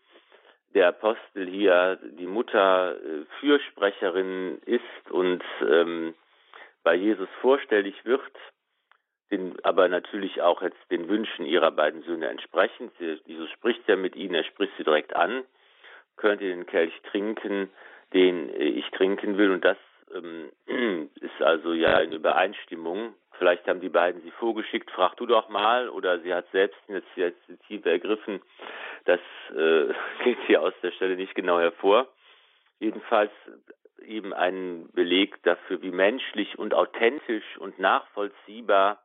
[0.73, 6.13] der Apostel hier die Mutter äh, Fürsprecherin ist und ähm,
[6.83, 8.21] bei Jesus vorstellig wird,
[9.31, 12.91] den, aber natürlich auch jetzt den Wünschen ihrer beiden Söhne entsprechend.
[12.99, 15.43] Jesus spricht ja mit ihnen, er spricht sie direkt an.
[16.17, 17.69] Könnt ihr den Kelch trinken,
[18.13, 19.51] den ich trinken will?
[19.51, 19.77] Und das
[20.13, 20.51] ähm,
[21.21, 23.13] ist also ja in Übereinstimmung.
[23.41, 26.91] Vielleicht haben die beiden sie vorgeschickt, frag du doch mal, oder sie hat selbst die
[26.91, 28.39] Initiative ergriffen.
[29.05, 29.91] Das äh,
[30.23, 32.07] geht hier aus der Stelle nicht genau hervor.
[32.77, 33.31] Jedenfalls
[34.05, 39.01] eben ein Beleg dafür, wie menschlich und authentisch und nachvollziehbar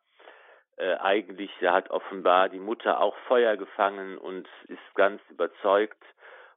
[0.76, 6.04] äh, eigentlich, da hat offenbar die Mutter auch Feuer gefangen und ist ganz überzeugt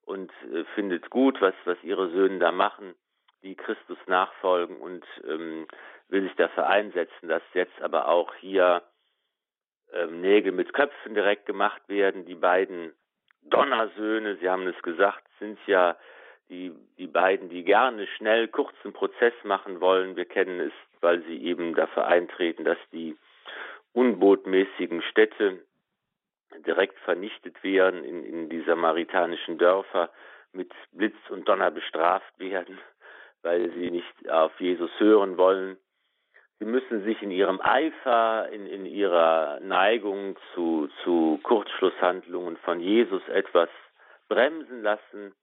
[0.04, 2.94] und äh, findet gut, was, was ihre Söhne da machen,
[3.44, 5.68] die Christus nachfolgen und ähm,
[6.10, 8.84] will sich dafür einsetzen, dass jetzt aber auch hier
[9.94, 12.26] ähm, Nägel mit Köpfen direkt gemacht werden.
[12.26, 12.94] Die beiden
[13.44, 15.96] Donnersöhne, Sie haben es gesagt, sind ja
[16.50, 20.16] die, die beiden, die gerne schnell kurzen Prozess machen wollen.
[20.16, 23.16] Wir kennen es, weil sie eben dafür eintreten, dass die
[23.94, 25.64] unbotmäßigen Städte
[26.66, 30.10] direkt vernichtet werden, in, in die samaritanischen Dörfer
[30.52, 32.80] mit Blitz und Donner bestraft werden,
[33.42, 35.78] weil sie nicht auf Jesus hören wollen.
[36.60, 43.26] Sie müssen sich in ihrem Eifer, in, in ihrer Neigung zu, zu Kurzschlusshandlungen von Jesus
[43.30, 43.70] etwas
[44.28, 45.34] bremsen lassen.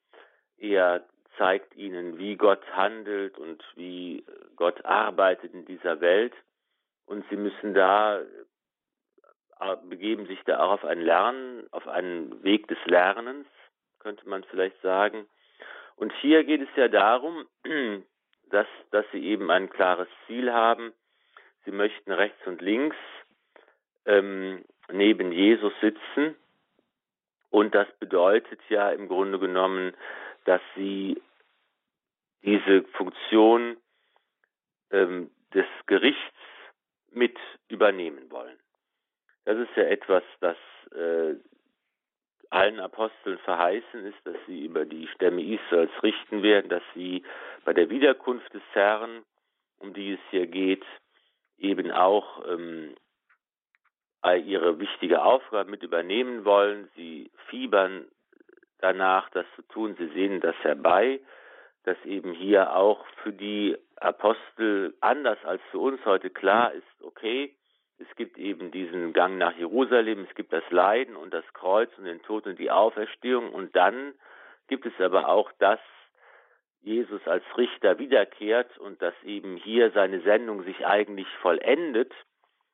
[0.59, 1.07] Er
[1.39, 4.25] zeigt ihnen, wie Gott handelt und wie
[4.57, 6.35] Gott arbeitet in dieser Welt.
[7.07, 12.69] Und sie müssen da, äh, begeben sich da auch auf ein Lernen, auf einen Weg
[12.69, 13.47] des Lernens,
[14.01, 15.27] könnte man vielleicht sagen.
[15.97, 17.47] Und hier geht es ja darum,
[18.51, 20.93] dass, dass sie eben ein klares Ziel haben.
[21.65, 22.97] Sie möchten rechts und links
[24.05, 26.37] ähm, neben Jesus sitzen.
[27.51, 29.95] Und das bedeutet ja im Grunde genommen,
[30.45, 31.21] dass sie
[32.43, 33.77] diese Funktion
[34.91, 36.21] ähm, des Gerichts
[37.11, 37.37] mit
[37.69, 38.59] übernehmen wollen.
[39.45, 40.57] Das ist ja etwas, das
[40.93, 41.35] äh,
[42.51, 47.23] allen Aposteln verheißen ist, dass sie über die Stämme Israels richten werden, dass sie
[47.65, 49.25] bei der Wiederkunft des Herrn,
[49.79, 50.85] um die es hier geht,
[51.59, 52.95] eben auch ähm,
[54.45, 56.89] ihre wichtige Aufgabe mit übernehmen wollen.
[56.97, 58.07] Sie fiebern
[58.81, 59.95] danach, das zu tun.
[59.99, 61.21] Sie sehen das herbei,
[61.85, 67.55] dass eben hier auch für die Apostel anders als für uns heute klar ist, okay,
[67.99, 72.05] es gibt eben diesen Gang nach Jerusalem, es gibt das Leiden und das Kreuz und
[72.05, 74.15] den Tod und die Auferstehung und dann
[74.69, 75.81] gibt es aber auch das,
[76.83, 82.13] Jesus als Richter wiederkehrt und dass eben hier seine Sendung sich eigentlich vollendet.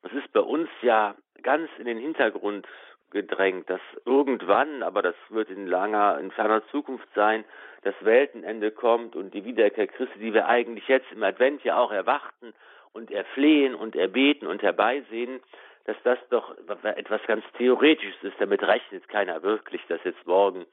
[0.02, 2.66] Das ist bei uns ja ganz in den Hintergrund
[3.10, 7.44] gedrängt, dass irgendwann, aber das wird in langer, in ferner Zukunft sein,
[7.82, 11.92] das Weltenende kommt und die Wiederkehr Christi, die wir eigentlich jetzt im Advent ja auch
[11.92, 12.52] erwarten
[12.92, 15.40] und erflehen und erbeten und herbeisehen,
[15.84, 18.36] dass das doch etwas ganz Theoretisches ist.
[18.38, 20.66] Damit rechnet keiner wirklich, dass jetzt morgen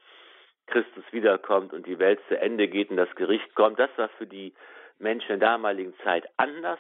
[0.68, 3.80] Christus wiederkommt und die Welt zu Ende geht und das Gericht kommt.
[3.80, 4.54] Das war für die
[5.00, 6.80] Menschen der damaligen Zeit anders.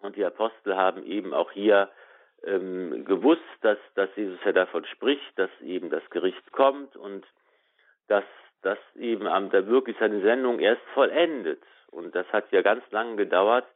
[0.00, 1.90] Und die Apostel haben eben auch hier
[2.44, 7.24] ähm, gewusst, dass, dass Jesus ja davon spricht, dass eben das Gericht kommt und
[8.08, 8.24] dass
[8.62, 11.62] das eben am da wirklich seine Sendung erst vollendet.
[11.90, 13.66] Und das hat ja ganz lange gedauert,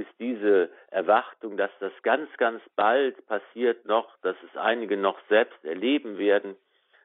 [0.00, 5.62] bis diese Erwartung, dass das ganz, ganz bald passiert noch, dass es einige noch selbst
[5.62, 6.56] erleben werden,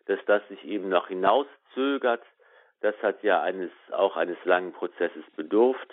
[0.06, 2.24] dass das sich eben noch hinauszögert,
[2.80, 5.92] das hat ja eines, auch eines langen Prozesses bedurft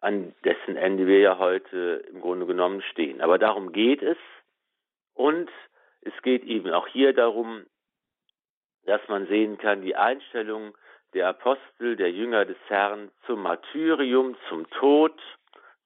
[0.00, 3.20] an dessen Ende wir ja heute im Grunde genommen stehen.
[3.20, 4.18] Aber darum geht es
[5.12, 5.50] und
[6.00, 7.66] es geht eben auch hier darum,
[8.86, 10.74] dass man sehen kann, die Einstellung
[11.12, 15.20] der Apostel, der Jünger des Herrn zum Martyrium, zum Tod,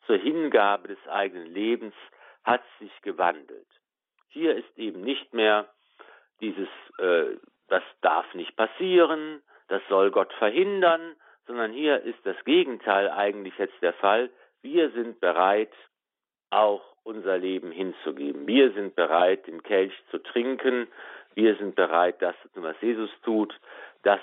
[0.09, 1.95] zur Hingabe des eigenen Lebens
[2.43, 3.69] hat sich gewandelt.
[4.31, 5.69] Hier ist eben nicht mehr
[6.41, 6.69] dieses,
[6.99, 7.37] äh,
[7.69, 11.15] das darf nicht passieren, das soll Gott verhindern,
[11.47, 14.31] sondern hier ist das Gegenteil eigentlich jetzt der Fall.
[14.63, 15.73] Wir sind bereit,
[16.51, 18.47] auch unser Leben hinzugeben.
[18.47, 20.89] Wir sind bereit, den Kelch zu trinken.
[21.35, 23.55] Wir sind bereit, das zu tun, was Jesus tut.
[24.05, 24.21] Das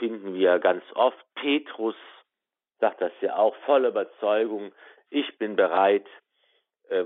[0.00, 1.18] finden wir ganz oft.
[1.36, 1.96] Petrus
[2.80, 4.72] sagt das ja auch voller Überzeugung.
[5.10, 6.06] Ich bin bereit,
[6.88, 7.04] äh,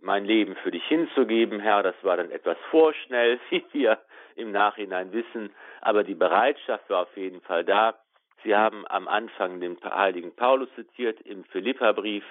[0.00, 3.98] mein Leben für dich hinzugeben, Herr, das war dann etwas vorschnell, wie wir
[4.34, 7.98] im Nachhinein wissen, aber die Bereitschaft war auf jeden Fall da.
[8.42, 12.24] Sie haben am Anfang den heiligen Paulus zitiert im Philipperbrief,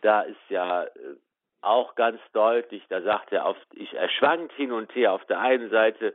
[0.00, 0.88] da ist ja äh,
[1.62, 5.12] auch ganz deutlich, da sagt er, oft, ich erschwankt hin und her.
[5.12, 6.14] Auf der einen Seite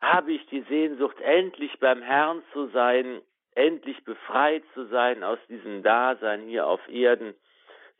[0.00, 3.20] habe ich die Sehnsucht, endlich beim Herrn zu sein,
[3.58, 7.34] endlich befreit zu sein aus diesem Dasein hier auf Erden.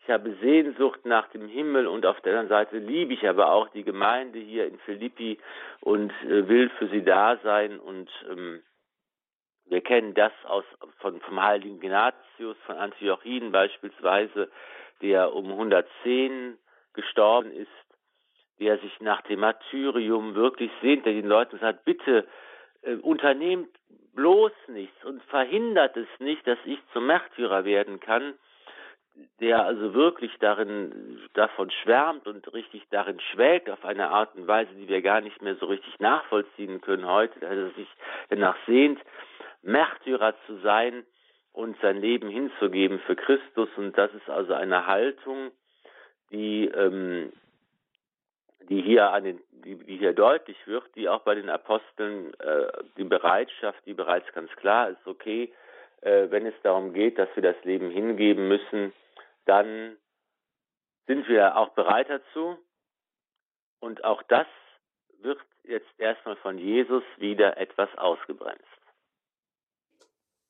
[0.02, 3.68] Ich habe Sehnsucht nach dem Himmel und auf der anderen Seite liebe ich aber auch
[3.70, 5.38] die Gemeinde hier in Philippi
[5.80, 8.62] und äh, will für sie da sein und ähm,
[9.66, 10.64] wir kennen das aus,
[11.00, 14.50] von, vom heiligen Ignatius von Antiochien beispielsweise,
[15.02, 16.56] der um 110
[16.94, 17.68] gestorben ist,
[18.60, 22.26] der sich nach dem Martyrium wirklich sehnt, der den Leuten sagt, bitte
[22.82, 23.68] äh, unternehmt
[24.14, 28.34] bloß nichts und verhindert es nicht, dass ich zum Märtyrer werden kann,
[29.40, 34.72] der also wirklich darin davon schwärmt und richtig darin schwelgt auf eine Art und Weise,
[34.74, 37.88] die wir gar nicht mehr so richtig nachvollziehen können heute, dass er sich
[38.28, 39.00] danach sehnt,
[39.62, 41.04] Märtyrer zu sein
[41.52, 43.68] und sein Leben hinzugeben für Christus.
[43.76, 45.50] Und das ist also eine Haltung,
[46.30, 47.32] die, ähm,
[48.68, 52.72] die hier an den, die, die hier deutlich wird, die auch bei den Aposteln äh,
[52.96, 55.52] die Bereitschaft, die bereits ganz klar ist, okay,
[56.00, 58.92] äh, wenn es darum geht, dass wir das Leben hingeben müssen,
[59.44, 59.96] dann
[61.06, 62.58] sind wir auch bereit dazu.
[63.80, 64.46] Und auch das
[65.20, 68.64] wird jetzt erstmal von Jesus wieder etwas ausgebremst.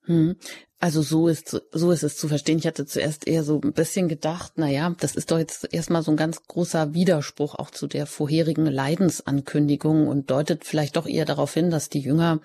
[0.05, 0.37] Hm.
[0.81, 2.59] Also so ist so ist es zu verstehen.
[2.59, 6.03] Ich hatte zuerst eher so ein bisschen gedacht, na ja, das ist doch jetzt erstmal
[6.03, 11.25] so ein ganz großer Widerspruch auch zu der vorherigen Leidensankündigung und deutet vielleicht doch eher
[11.25, 12.41] darauf hin, dass die Jünger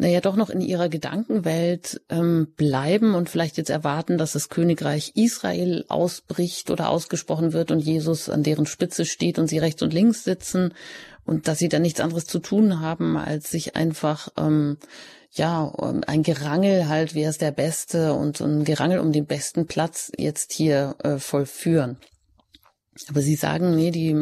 [0.00, 5.12] naja doch noch in ihrer Gedankenwelt ähm, bleiben und vielleicht jetzt erwarten, dass das Königreich
[5.14, 9.92] Israel ausbricht oder ausgesprochen wird und Jesus an deren Spitze steht und sie rechts und
[9.92, 10.72] links sitzen
[11.26, 14.78] und dass sie dann nichts anderes zu tun haben, als sich einfach ähm,
[15.32, 15.70] ja,
[16.06, 20.52] ein Gerangel halt, wer ist der Beste und ein Gerangel um den besten Platz jetzt
[20.52, 21.98] hier äh, vollführen.
[23.08, 24.14] Aber Sie sagen, nee, die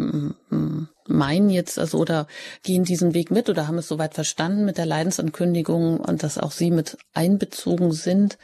[1.06, 2.26] meinen jetzt also oder
[2.64, 6.50] gehen diesen Weg mit oder haben es soweit verstanden mit der Leidensankündigung und dass auch
[6.50, 8.38] Sie mit einbezogen sind.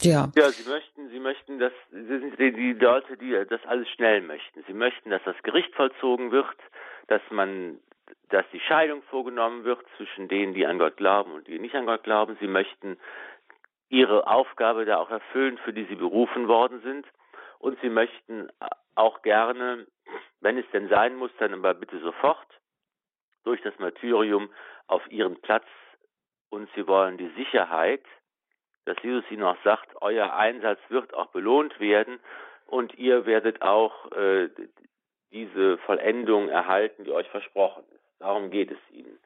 [0.00, 0.30] Ja.
[0.36, 4.62] Ja, Sie möchten, Sie möchten, dass Sie sind die Leute, die das alles schnell möchten.
[4.68, 6.56] Sie möchten, dass das Gericht vollzogen wird,
[7.08, 7.78] dass man
[8.30, 11.86] dass die Scheidung vorgenommen wird zwischen denen, die an Gott glauben und die nicht an
[11.86, 12.36] Gott glauben.
[12.40, 12.98] Sie möchten
[13.88, 17.06] ihre Aufgabe da auch erfüllen, für die sie berufen worden sind.
[17.58, 18.48] Und sie möchten
[18.94, 19.86] auch gerne,
[20.40, 22.46] wenn es denn sein muss, dann aber bitte sofort
[23.44, 24.50] durch das Martyrium
[24.86, 25.66] auf ihren Platz.
[26.50, 28.04] Und sie wollen die Sicherheit,
[28.84, 32.20] dass Jesus ihnen auch sagt, euer Einsatz wird auch belohnt werden
[32.66, 34.48] und ihr werdet auch äh,
[35.30, 38.20] diese Vollendung erhalten, die euch versprochen ist.
[38.20, 39.18] Darum geht es ihnen.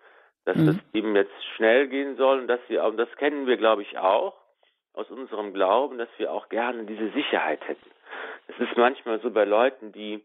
[0.45, 0.67] Dass mhm.
[0.67, 3.99] das eben jetzt schnell gehen soll und dass wir, und das kennen wir, glaube ich,
[3.99, 4.42] auch
[4.95, 7.91] aus unserem Glauben, dass wir auch gerne diese Sicherheit hätten.
[8.49, 10.23] Es ist manchmal so bei Leuten, die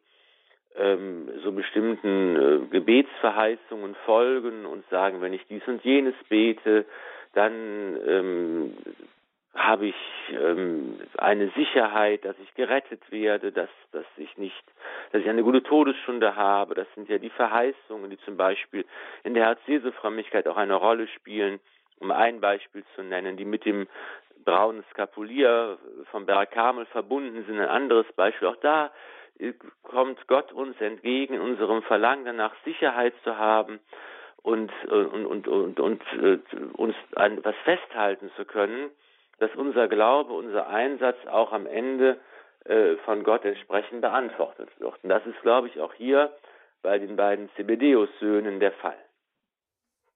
[0.75, 6.85] ähm, so bestimmten äh, Gebetsverheißungen folgen und sagen, wenn ich dies und jenes bete,
[7.33, 7.53] dann
[8.07, 8.77] ähm,
[9.53, 9.95] habe ich
[10.29, 14.63] ähm, eine Sicherheit, dass ich gerettet werde, dass, dass ich nicht,
[15.11, 16.75] dass ich eine gute Todesstunde habe.
[16.75, 18.85] Das sind ja die Verheißungen, die zum Beispiel
[19.23, 21.59] in der Herz-Jesu-Frömmigkeit auch eine Rolle spielen,
[21.99, 23.87] um ein Beispiel zu nennen, die mit dem
[24.47, 25.77] braunen Skapulier
[26.11, 27.59] vom Berg Karmel verbunden sind.
[27.59, 28.91] Ein anderes Beispiel, auch da
[29.83, 33.79] kommt Gott uns entgegen in unserem Verlangen danach Sicherheit zu haben
[34.41, 36.39] und, und, und, und, und, und äh,
[36.73, 38.89] uns an was festhalten zu können
[39.39, 42.19] dass unser Glaube, unser Einsatz auch am Ende
[42.65, 45.03] äh, von Gott entsprechend beantwortet wird.
[45.03, 46.33] Und das ist, glaube ich, auch hier
[46.81, 48.97] bei den beiden Zebedeus-Söhnen der Fall.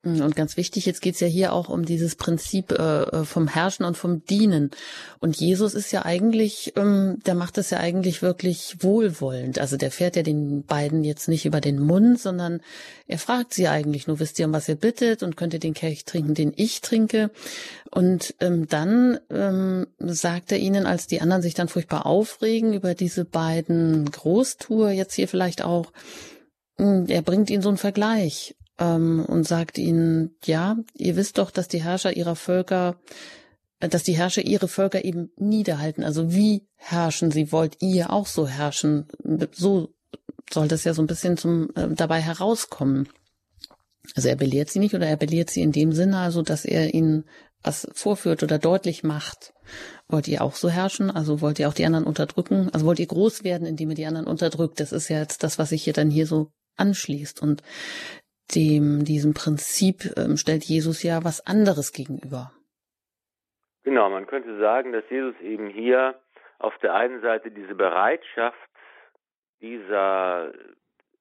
[0.03, 3.47] Mm, und ganz wichtig, jetzt geht's ja hier auch um dieses Prinzip äh, äh, vom
[3.47, 4.71] Herrschen und vom Dienen.
[5.19, 9.59] Und Jesus ist ja eigentlich, ähm, der macht das ja eigentlich wirklich wohlwollend.
[9.59, 12.61] Also der fährt ja den beiden jetzt nicht über den Mund, sondern
[13.05, 15.76] er fragt sie eigentlich nur, wisst ihr, um was ihr bittet und könnt ihr den
[15.76, 17.30] Kelch trinken, den ich trinke.
[17.91, 22.95] Und ähm, dann ähm, sagt er ihnen, als die anderen sich dann furchtbar aufregen über
[22.95, 25.91] diese beiden Großtour, jetzt hier vielleicht auch,
[26.78, 31.51] mm, er bringt ihnen so einen Vergleich ähm, und sagt ihnen, ja, ihr wisst doch,
[31.51, 32.99] dass die Herrscher ihrer Völker,
[33.79, 36.03] äh, dass die Herrscher ihre Völker eben niederhalten.
[36.03, 37.51] Also wie herrschen sie?
[37.51, 39.07] Wollt ihr auch so herrschen?
[39.51, 39.93] So
[40.51, 43.07] soll das ja so ein bisschen zum äh, dabei herauskommen.
[44.15, 46.93] Also er belehrt sie nicht oder er belehrt sie in dem Sinne, also dass er
[46.93, 47.25] ihnen
[47.63, 49.53] was vorführt oder deutlich macht.
[50.07, 51.11] Wollt ihr auch so herrschen?
[51.11, 52.71] Also wollt ihr auch die anderen unterdrücken?
[52.73, 54.79] Also wollt ihr groß werden, indem ihr die anderen unterdrückt?
[54.79, 57.41] Das ist ja jetzt das, was sich hier dann hier so anschließt.
[57.41, 57.61] Und
[58.56, 62.52] dem, diesem Prinzip ähm, stellt Jesus ja was anderes gegenüber.
[63.84, 66.20] Genau, man könnte sagen, dass Jesus eben hier
[66.60, 68.58] auf der einen Seite diese Bereitschaft
[69.62, 70.52] dieser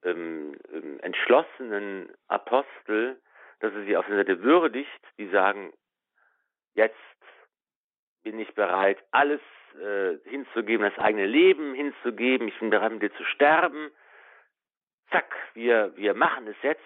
[0.03, 3.21] ähm, ähm, entschlossenen Apostel,
[3.61, 5.73] dass er sie auf der Seite würdigt, die sagen,
[6.75, 6.97] jetzt
[8.23, 9.41] bin ich bereit, alles
[9.81, 13.91] äh, hinzugeben, das eigene Leben hinzugeben, ich bin bereit, mit dir zu sterben.
[15.11, 16.81] Zack, wir, wir machen es jetzt.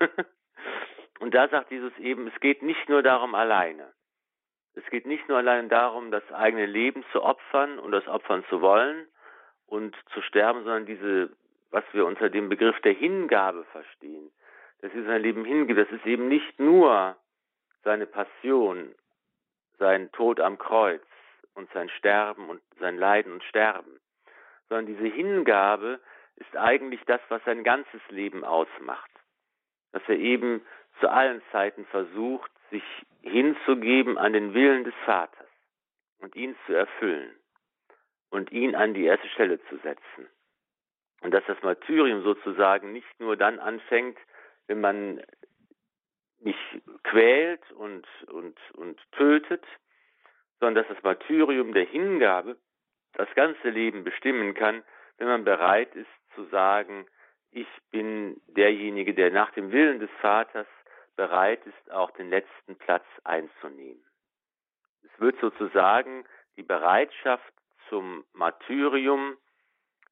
[1.20, 3.92] Und da sagt Jesus eben, es geht nicht nur darum alleine.
[4.74, 8.60] Es geht nicht nur allein darum, das eigene Leben zu opfern und das opfern zu
[8.60, 9.06] wollen
[9.66, 11.30] und zu sterben, sondern diese,
[11.70, 14.32] was wir unter dem Begriff der Hingabe verstehen,
[14.80, 17.16] dass er sein Leben hingibt, das ist eben nicht nur
[17.84, 18.94] seine Passion,
[19.78, 21.02] sein Tod am Kreuz
[21.54, 24.00] und sein Sterben und sein Leiden und Sterben,
[24.68, 26.00] sondern diese Hingabe
[26.36, 29.10] ist eigentlich das, was sein ganzes Leben ausmacht.
[29.94, 30.60] Dass er eben
[30.98, 32.82] zu allen Zeiten versucht, sich
[33.22, 35.46] hinzugeben an den Willen des Vaters
[36.18, 37.30] und ihn zu erfüllen
[38.30, 40.28] und ihn an die erste Stelle zu setzen.
[41.20, 44.18] Und dass das Martyrium sozusagen nicht nur dann anfängt,
[44.66, 45.22] wenn man
[46.40, 46.56] mich
[47.04, 49.64] quält und, und, und tötet,
[50.58, 52.56] sondern dass das Martyrium der Hingabe
[53.12, 54.82] das ganze Leben bestimmen kann,
[55.18, 57.06] wenn man bereit ist zu sagen,
[57.54, 60.66] ich bin derjenige, der nach dem Willen des Vaters
[61.14, 64.04] bereit ist, auch den letzten Platz einzunehmen.
[65.02, 66.24] Es wird sozusagen
[66.56, 67.52] die Bereitschaft
[67.88, 69.36] zum Martyrium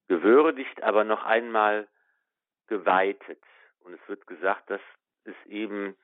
[0.06, 1.88] gewürdigt, aber noch einmal
[2.68, 3.42] geweitet.
[3.80, 4.80] Und es wird gesagt, dass
[5.24, 5.96] es eben,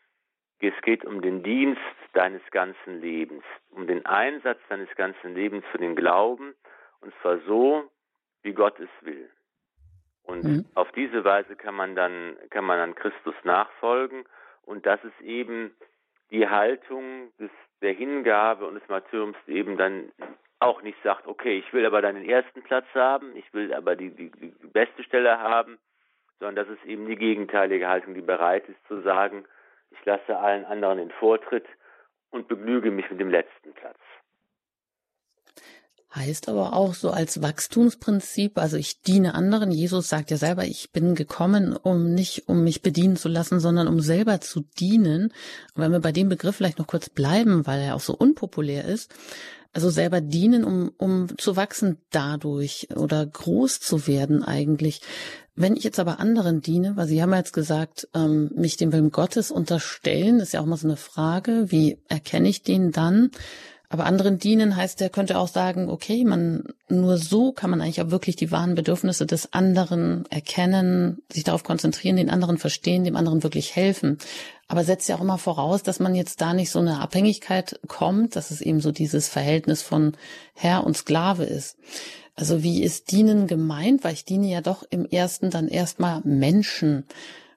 [0.58, 1.80] es geht um den Dienst
[2.14, 6.56] deines ganzen Lebens, um den Einsatz deines ganzen Lebens für den Glauben,
[7.00, 7.88] und zwar so,
[8.42, 9.30] wie Gott es will.
[10.28, 10.64] Und mhm.
[10.74, 14.24] auf diese Weise kann man dann, kann man dann Christus nachfolgen
[14.66, 15.74] und das ist eben
[16.30, 17.50] die Haltung des,
[17.80, 20.12] der Hingabe und des Martyriums, die eben dann
[20.60, 23.96] auch nicht sagt, okay, ich will aber dann den ersten Platz haben, ich will aber
[23.96, 25.78] die, die, die beste Stelle haben,
[26.40, 29.46] sondern das ist eben die gegenteilige Haltung, die bereit ist zu sagen,
[29.92, 31.64] ich lasse allen anderen den Vortritt
[32.30, 33.57] und begnüge mich mit dem letzten.
[36.14, 39.70] Heißt aber auch so als Wachstumsprinzip, also ich diene anderen.
[39.70, 43.88] Jesus sagt ja selber, ich bin gekommen, um nicht um mich bedienen zu lassen, sondern
[43.88, 45.24] um selber zu dienen.
[45.74, 48.86] Und wenn wir bei dem Begriff vielleicht noch kurz bleiben, weil er auch so unpopulär
[48.86, 49.10] ist,
[49.74, 55.02] also selber dienen, um, um zu wachsen dadurch oder groß zu werden eigentlich.
[55.54, 58.92] Wenn ich jetzt aber anderen diene, weil Sie haben ja jetzt gesagt, ähm, mich dem
[58.92, 63.30] Willen Gottes unterstellen, ist ja auch mal so eine Frage, wie erkenne ich den dann?
[63.90, 68.02] Aber anderen dienen heißt, er könnte auch sagen, okay, man, nur so kann man eigentlich
[68.02, 73.16] auch wirklich die wahren Bedürfnisse des anderen erkennen, sich darauf konzentrieren, den anderen verstehen, dem
[73.16, 74.18] anderen wirklich helfen.
[74.66, 78.36] Aber setzt ja auch immer voraus, dass man jetzt da nicht so eine Abhängigkeit kommt,
[78.36, 80.12] dass es eben so dieses Verhältnis von
[80.54, 81.78] Herr und Sklave ist.
[82.34, 84.04] Also wie ist Dienen gemeint?
[84.04, 87.04] Weil ich diene ja doch im ersten dann erstmal Menschen.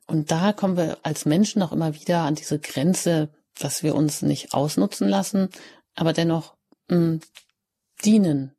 [0.07, 3.29] Und da kommen wir als Menschen auch immer wieder an diese Grenze,
[3.59, 5.49] dass wir uns nicht ausnutzen lassen,
[5.95, 6.55] aber dennoch
[6.89, 7.21] mh, hm,
[8.03, 8.55] dienen.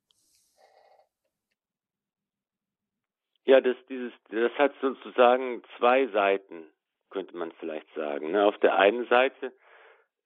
[3.45, 6.65] Ja, das, dieses, das hat sozusagen zwei Seiten,
[7.11, 8.31] könnte man vielleicht sagen.
[8.31, 8.47] Ne?
[8.47, 9.53] Auf der einen Seite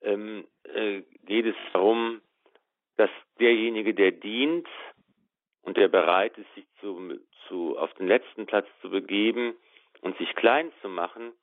[0.01, 2.21] ähm, äh, geht es darum,
[2.95, 4.67] dass derjenige, der dient
[5.61, 9.55] und der bereit ist, sich zu, zu, auf den letzten Platz zu begeben
[10.01, 11.33] und sich klein zu machen,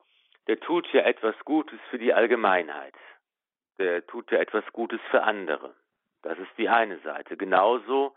[0.47, 2.95] der tut ja etwas Gutes für die Allgemeinheit
[3.79, 5.75] der tut ja etwas Gutes für andere.
[6.22, 7.37] Das ist die eine Seite.
[7.37, 8.14] Genauso,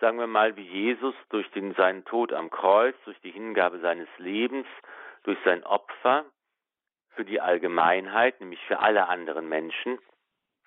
[0.00, 4.08] sagen wir mal, wie Jesus durch den, seinen Tod am Kreuz, durch die Hingabe seines
[4.18, 4.66] Lebens,
[5.24, 6.24] durch sein Opfer
[7.14, 9.98] für die Allgemeinheit, nämlich für alle anderen Menschen,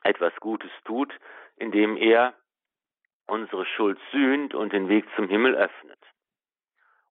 [0.03, 1.11] etwas Gutes tut,
[1.55, 2.35] indem er
[3.25, 5.99] unsere Schuld sühnt und den Weg zum Himmel öffnet.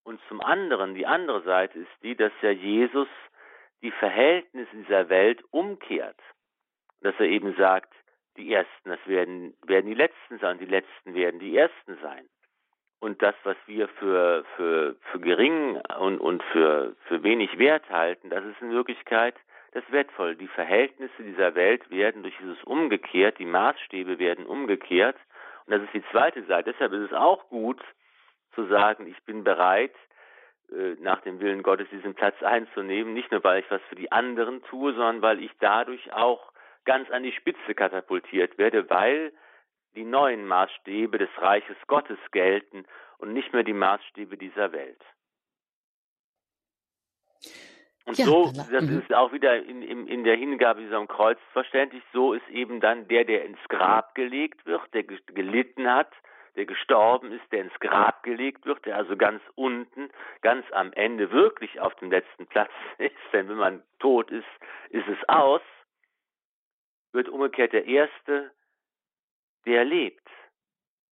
[0.04, 3.08] Und zum anderen, die andere Seite ist die, dass ja Jesus
[3.82, 6.20] die Verhältnisse dieser Welt umkehrt
[7.04, 7.92] dass er eben sagt,
[8.36, 12.26] die Ersten, das werden, werden die Letzten sein, die Letzten werden die Ersten sein.
[12.98, 18.30] Und das, was wir für, für, für gering und, und für, für wenig wert halten,
[18.30, 19.34] das ist in Wirklichkeit
[19.72, 20.36] das Wertvolle.
[20.36, 25.16] Die Verhältnisse dieser Welt werden durch dieses umgekehrt, die Maßstäbe werden umgekehrt.
[25.66, 26.72] Und das ist die zweite Seite.
[26.72, 27.82] Deshalb ist es auch gut
[28.54, 29.94] zu sagen, ich bin bereit,
[30.72, 34.10] äh, nach dem Willen Gottes diesen Platz einzunehmen, nicht nur weil ich was für die
[34.10, 36.53] anderen tue, sondern weil ich dadurch auch
[36.84, 39.32] ganz an die Spitze katapultiert werde, weil
[39.94, 42.84] die neuen Maßstäbe des Reiches Gottes gelten
[43.18, 45.00] und nicht mehr die Maßstäbe dieser Welt.
[48.06, 48.98] Und ja, so, das mhm.
[48.98, 53.08] ist auch wieder in, in, in der Hingabe diesem Kreuz verständlich, so ist eben dann
[53.08, 56.12] der, der ins Grab gelegt wird, der gelitten hat,
[56.54, 60.10] der gestorben ist, der ins Grab gelegt wird, der also ganz unten,
[60.42, 64.44] ganz am Ende wirklich auf dem letzten Platz ist, denn wenn man tot ist,
[64.90, 65.62] ist es aus,
[67.14, 68.50] wird umgekehrt der Erste,
[69.66, 70.28] der lebt,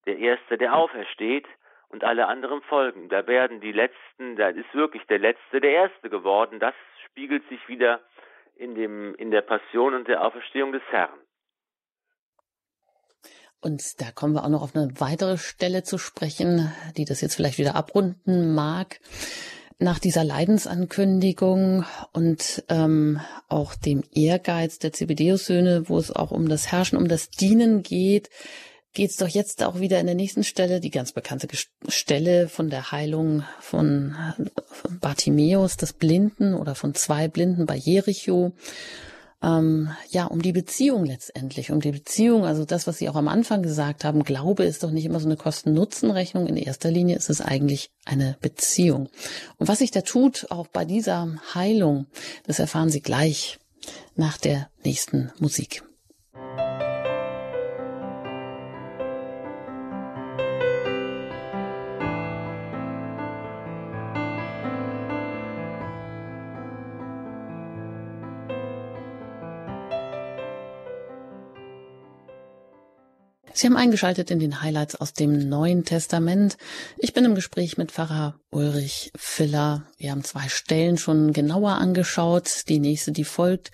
[0.07, 1.47] der Erste, der aufersteht
[1.89, 3.09] und alle anderen folgen.
[3.09, 6.59] Da werden die Letzten, da ist wirklich der Letzte der Erste geworden.
[6.59, 6.75] Das
[7.07, 8.01] spiegelt sich wieder
[8.57, 11.19] in, dem, in der Passion und der Auferstehung des Herrn.
[13.61, 17.37] Und da kommen wir auch noch auf eine weitere Stelle zu sprechen, die das jetzt
[17.37, 18.99] vielleicht wieder abrunden mag.
[19.83, 26.71] Nach dieser Leidensankündigung und ähm, auch dem Ehrgeiz der Zebedeus-Söhne, wo es auch um das
[26.71, 28.31] Herrschen, um das Dienen geht,
[28.93, 31.49] geht's doch jetzt auch wieder in der nächsten Stelle, die ganz bekannte
[31.89, 34.15] Stelle von der Heilung von
[35.01, 38.53] Bartimäus, des Blinden oder von zwei Blinden bei Jericho.
[39.43, 43.29] Ähm, ja, um die Beziehung letztendlich, um die Beziehung, also das, was Sie auch am
[43.29, 46.47] Anfang gesagt haben, Glaube ist doch nicht immer so eine Kosten-Nutzen-Rechnung.
[46.47, 49.09] In erster Linie ist es eigentlich eine Beziehung.
[49.59, 52.07] Und was sich da tut, auch bei dieser Heilung,
[52.47, 53.59] das erfahren Sie gleich
[54.15, 55.83] nach der nächsten Musik.
[73.63, 76.57] Sie haben eingeschaltet in den Highlights aus dem Neuen Testament.
[76.99, 79.85] Ich bin im Gespräch mit Pfarrer Ulrich Filler.
[79.99, 82.65] Wir haben zwei Stellen schon genauer angeschaut.
[82.69, 83.71] Die nächste, die folgt.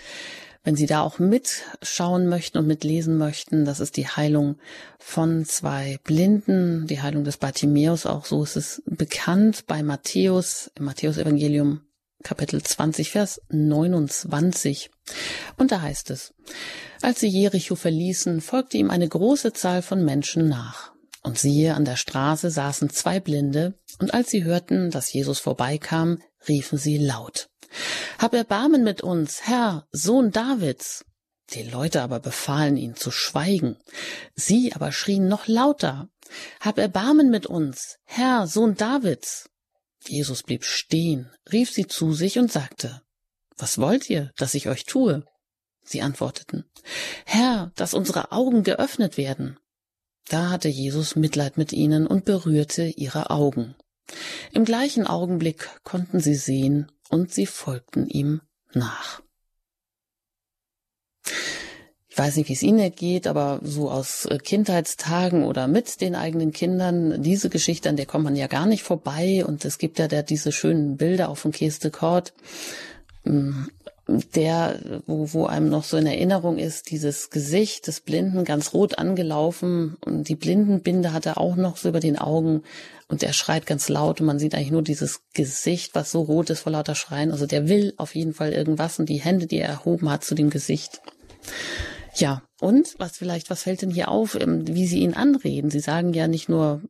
[0.62, 4.57] Wenn Sie da auch mitschauen möchten und mitlesen möchten, das ist die Heilung
[4.99, 10.84] von zwei Blinden, die Heilung des Bartimäus, auch so ist es bekannt bei Matthäus, im
[10.84, 11.80] Matthäus-Evangelium
[12.25, 14.91] Kapitel 20, Vers 29.
[15.57, 16.35] Und da heißt es,
[17.01, 20.93] als sie Jericho verließen, folgte ihm eine große Zahl von Menschen nach.
[21.23, 26.23] Und siehe, an der Straße saßen zwei Blinde, und als sie hörten, dass Jesus vorbeikam,
[26.49, 27.51] riefen sie laut.
[28.19, 31.05] Hab Erbarmen mit uns, Herr, Sohn Davids.
[31.55, 33.77] Die Leute aber befahlen ihn zu schweigen.
[34.35, 36.09] Sie aber schrien noch lauter.
[36.61, 39.49] Hab Erbarmen mit uns, Herr, Sohn Davids.
[40.07, 43.03] Jesus blieb stehen, rief sie zu sich und sagte,
[43.57, 45.24] Was wollt ihr, dass ich euch tue?
[45.84, 46.64] Sie antworteten,
[47.24, 49.59] Herr, dass unsere Augen geöffnet werden.
[50.28, 53.74] Da hatte Jesus Mitleid mit ihnen und berührte ihre Augen.
[54.53, 58.42] Im gleichen Augenblick konnten sie sehen und sie folgten ihm
[58.74, 59.22] nach.
[62.19, 66.53] Weiß nicht, wie es Ihnen geht, aber so aus äh, Kindheitstagen oder mit den eigenen
[66.53, 69.45] Kindern, diese Geschichte, an der kommt man ja gar nicht vorbei.
[69.47, 72.33] Und es gibt ja da diese schönen Bilder auch von Kees de Kort,
[73.23, 73.66] mm,
[74.35, 78.99] der, wo, wo einem noch so in Erinnerung ist, dieses Gesicht des Blinden ganz rot
[78.99, 82.62] angelaufen und die Blindenbinde hat er auch noch so über den Augen
[83.07, 86.51] und er schreit ganz laut und man sieht eigentlich nur dieses Gesicht, was so rot
[86.51, 87.31] ist vor lauter Schreien.
[87.31, 90.35] Also der will auf jeden Fall irgendwas und die Hände, die er erhoben hat zu
[90.35, 91.01] dem Gesicht.
[92.21, 95.71] Ja, und was vielleicht, was fällt denn hier auf, ähm, wie Sie ihn anreden?
[95.71, 96.81] Sie sagen ja nicht nur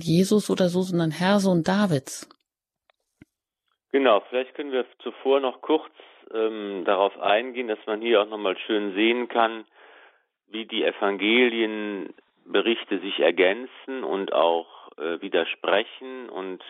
[0.00, 2.28] Jesus oder so, sondern Herr, Sohn Davids.
[3.92, 5.90] Genau, vielleicht können wir zuvor noch kurz
[6.32, 9.64] ähm, darauf eingehen, dass man hier auch nochmal schön sehen kann,
[10.48, 16.62] wie die Evangelienberichte sich ergänzen und auch äh, widersprechen und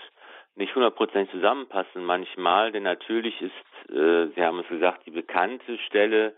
[0.55, 3.53] nicht hundertprozentig zusammenpassen manchmal, denn natürlich ist,
[3.91, 6.34] äh, Sie haben es gesagt, die bekannte Stelle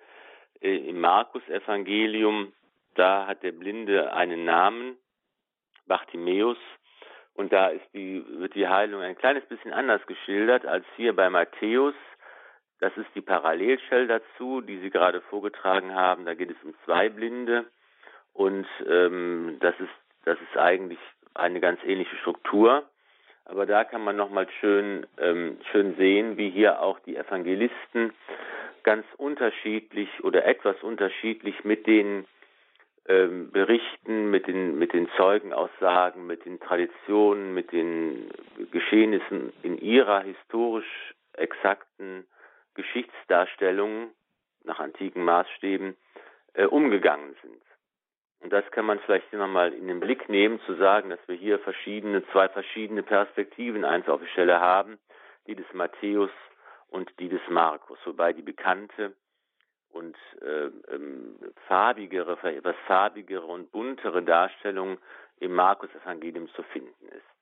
[0.60, 2.52] im Markus-Evangelium,
[2.94, 4.96] da hat der Blinde einen Namen,
[5.86, 6.58] Bartimäus,
[7.34, 11.30] und da ist die, wird die Heilung ein kleines bisschen anders geschildert als hier bei
[11.30, 11.94] Matthäus.
[12.78, 16.26] Das ist die Parallelstelle dazu, die Sie gerade vorgetragen haben.
[16.26, 17.64] Da geht es um zwei Blinde
[18.32, 19.90] und ähm, das ist
[20.24, 20.98] das ist eigentlich
[21.34, 22.84] eine ganz ähnliche Struktur.
[23.44, 28.12] Aber da kann man nochmal schön ähm, schön sehen, wie hier auch die Evangelisten
[28.82, 32.26] ganz unterschiedlich oder etwas unterschiedlich mit den
[33.06, 38.30] ähm, Berichten, mit den, mit den Zeugenaussagen, mit den Traditionen, mit den
[38.70, 42.26] Geschehnissen in ihrer historisch exakten
[42.74, 44.10] Geschichtsdarstellung
[44.64, 45.96] nach antiken Maßstäben
[46.54, 47.62] äh, umgegangen sind.
[48.40, 51.58] Und das kann man vielleicht nochmal in den Blick nehmen, zu sagen, dass wir hier
[51.60, 54.98] verschiedene, zwei verschiedene Perspektiven eins auf die Stelle haben,
[55.46, 56.30] die des Matthäus
[56.92, 59.14] und die des Markus, wobei die bekannte
[59.92, 61.36] und äh, ähm,
[61.66, 64.98] farbigere, etwas farbigere und buntere Darstellung
[65.40, 67.32] im Markus-Evangelium zu finden ist.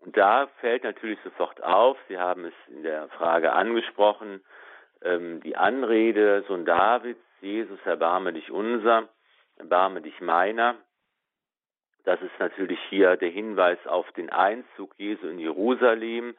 [0.00, 4.42] Und da fällt natürlich sofort auf, Sie haben es in der Frage angesprochen,
[5.02, 9.08] ähm, die Anrede Sohn Davids, Jesus, erbarme dich unser,
[9.56, 10.76] erbarme dich meiner.
[12.04, 16.34] Das ist natürlich hier der Hinweis auf den Einzug Jesu in Jerusalem,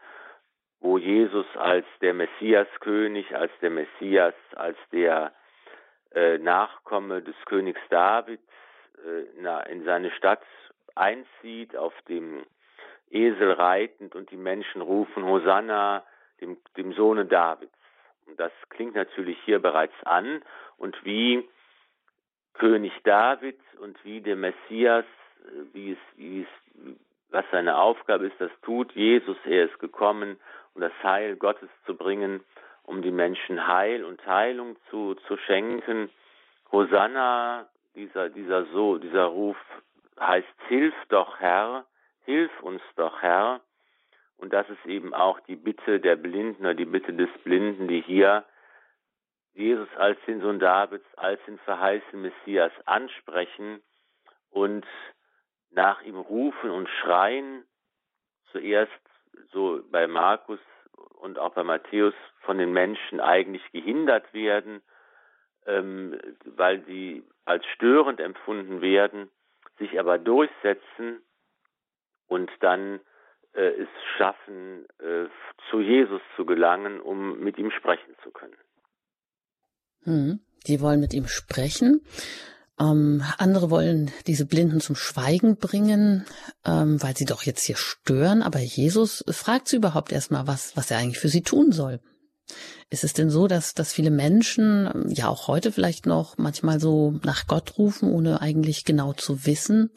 [0.84, 5.32] wo Jesus als der Messiaskönig, als der Messias, als der
[6.14, 8.42] äh, Nachkomme des Königs David
[9.06, 10.44] äh, in seine Stadt
[10.94, 12.46] einzieht, auf dem
[13.10, 16.04] Esel reitend und die Menschen rufen Hosanna,
[16.42, 17.72] dem, dem Sohne Davids.
[18.28, 20.42] Und das klingt natürlich hier bereits an
[20.78, 21.48] und wie
[22.56, 25.06] König David und wie der Messias,
[25.46, 26.98] äh, wie es, wie es,
[27.30, 30.38] was seine Aufgabe ist, das tut Jesus, er ist gekommen,
[30.74, 32.44] um das Heil Gottes zu bringen,
[32.84, 36.10] um die Menschen Heil und Heilung zu, zu schenken.
[36.72, 39.58] Hosanna, dieser, dieser so, dieser Ruf
[40.20, 41.86] heißt, hilf doch Herr,
[42.26, 43.62] hilf uns doch Herr.
[44.38, 48.02] Und das ist eben auch die Bitte der Blinden oder die Bitte des Blinden, die
[48.02, 48.44] hier
[49.54, 53.82] Jesus als den Sohn Davids, als den verheißenen Messias ansprechen
[54.50, 54.86] und
[55.70, 57.64] nach ihm rufen und schreien.
[58.52, 58.92] Zuerst
[59.52, 60.60] so bei Markus
[61.22, 64.82] und auch bei Matthäus von den Menschen eigentlich gehindert werden,
[65.66, 69.30] ähm, weil sie als störend empfunden werden,
[69.80, 71.22] sich aber durchsetzen
[72.28, 73.00] und dann
[73.54, 75.26] äh, es schaffen, äh,
[75.70, 78.58] zu Jesus zu gelangen, um mit ihm sprechen zu können.
[80.04, 80.40] Hm.
[80.68, 82.02] Die wollen mit ihm sprechen.
[82.84, 86.26] Ähm, andere wollen diese Blinden zum Schweigen bringen,
[86.66, 88.42] ähm, weil sie doch jetzt hier stören.
[88.42, 92.00] Aber Jesus fragt sie überhaupt erstmal, was, was er eigentlich für sie tun soll.
[92.90, 97.20] Ist es denn so, dass, dass viele Menschen, ja auch heute vielleicht noch, manchmal so
[97.24, 99.90] nach Gott rufen, ohne eigentlich genau zu wissen,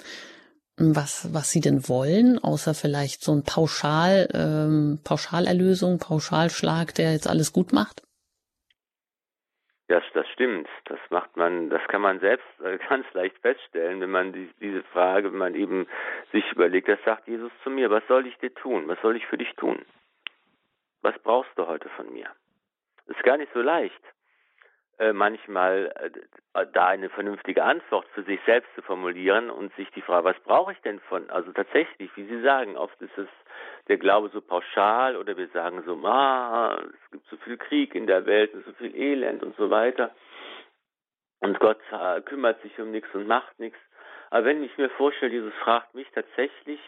[0.76, 7.26] was, was sie denn wollen, außer vielleicht so ein Pauschal, ähm, Pauschalerlösung, Pauschalschlag, der jetzt
[7.26, 8.03] alles gut macht?
[9.89, 10.68] Ja, das stimmt.
[10.87, 14.82] Das macht man, das kann man selbst äh, ganz leicht feststellen, wenn man die, diese
[14.84, 15.87] Frage, wenn man eben
[16.32, 18.89] sich überlegt, das sagt Jesus zu mir, was soll ich dir tun?
[18.89, 19.84] Was soll ich für dich tun?
[21.03, 22.28] Was brauchst du heute von mir?
[23.07, 24.03] Ist gar nicht so leicht,
[25.12, 25.92] manchmal
[26.55, 30.40] äh, da eine vernünftige Antwort für sich selbst zu formulieren und sich die Frage, was
[30.40, 33.28] brauche ich denn von, also tatsächlich, wie Sie sagen, oft ist es
[33.88, 38.07] der Glaube so pauschal oder wir sagen so, ah, es gibt so viel Krieg in
[38.07, 40.14] der Welt und so viel Elend und so weiter.
[41.40, 43.78] Und Gott äh, kümmert sich um nichts und macht nichts.
[44.30, 46.80] Aber wenn ich mir vorstelle, Jesus fragt mich tatsächlich,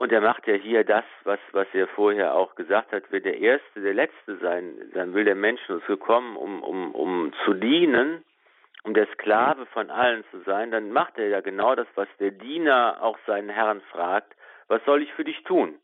[0.00, 3.38] und er macht ja hier das, was, was er vorher auch gesagt hat, wird der
[3.38, 4.90] Erste, der Letzte sein.
[4.92, 8.24] Dann will der Mensch uns gekommen, um, um, um zu dienen,
[8.82, 10.72] um der Sklave von allen zu sein.
[10.72, 14.34] Dann macht er ja genau das, was der Diener auch seinen Herrn fragt
[14.70, 15.80] was soll ich für dich tun?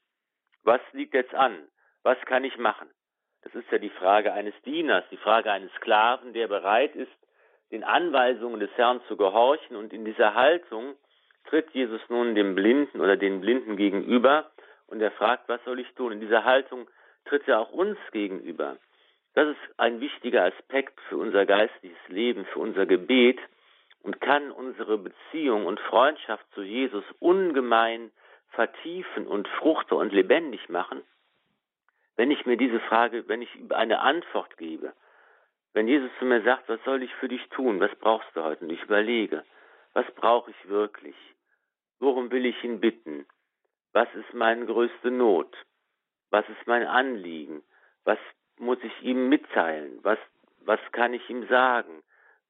[0.62, 1.66] Was liegt jetzt an?
[2.04, 2.88] Was kann ich machen?
[3.42, 7.10] Das ist ja die Frage eines Dieners, die Frage eines Sklaven, der bereit ist,
[7.72, 9.74] den Anweisungen des Herrn zu gehorchen.
[9.74, 10.94] Und in dieser Haltung
[11.47, 14.51] tritt Jesus nun dem Blinden oder den Blinden gegenüber
[14.86, 16.12] und er fragt, was soll ich tun?
[16.12, 16.88] In dieser Haltung
[17.24, 18.76] tritt er auch uns gegenüber.
[19.34, 23.38] Das ist ein wichtiger Aspekt für unser geistliches Leben, für unser Gebet
[24.03, 28.11] und kann unsere Beziehung und Freundschaft zu Jesus ungemein
[28.51, 31.03] vertiefen und fruchtbar und lebendig machen,
[32.16, 34.94] wenn ich mir diese Frage, wenn ich eine Antwort gebe,
[35.74, 38.64] wenn Jesus zu mir sagt, was soll ich für dich tun, was brauchst du heute?
[38.64, 39.44] Und ich überlege,
[39.92, 41.16] was brauche ich wirklich?
[41.99, 43.26] Worum will ich ihn bitten?
[43.92, 45.57] Was ist meine größte Not?
[46.30, 47.62] Was ist mein Anliegen?
[48.05, 48.18] Was
[48.59, 49.99] muss ich ihm mitteilen?
[50.03, 50.18] Was,
[50.61, 52.03] was kann ich ihm sagen?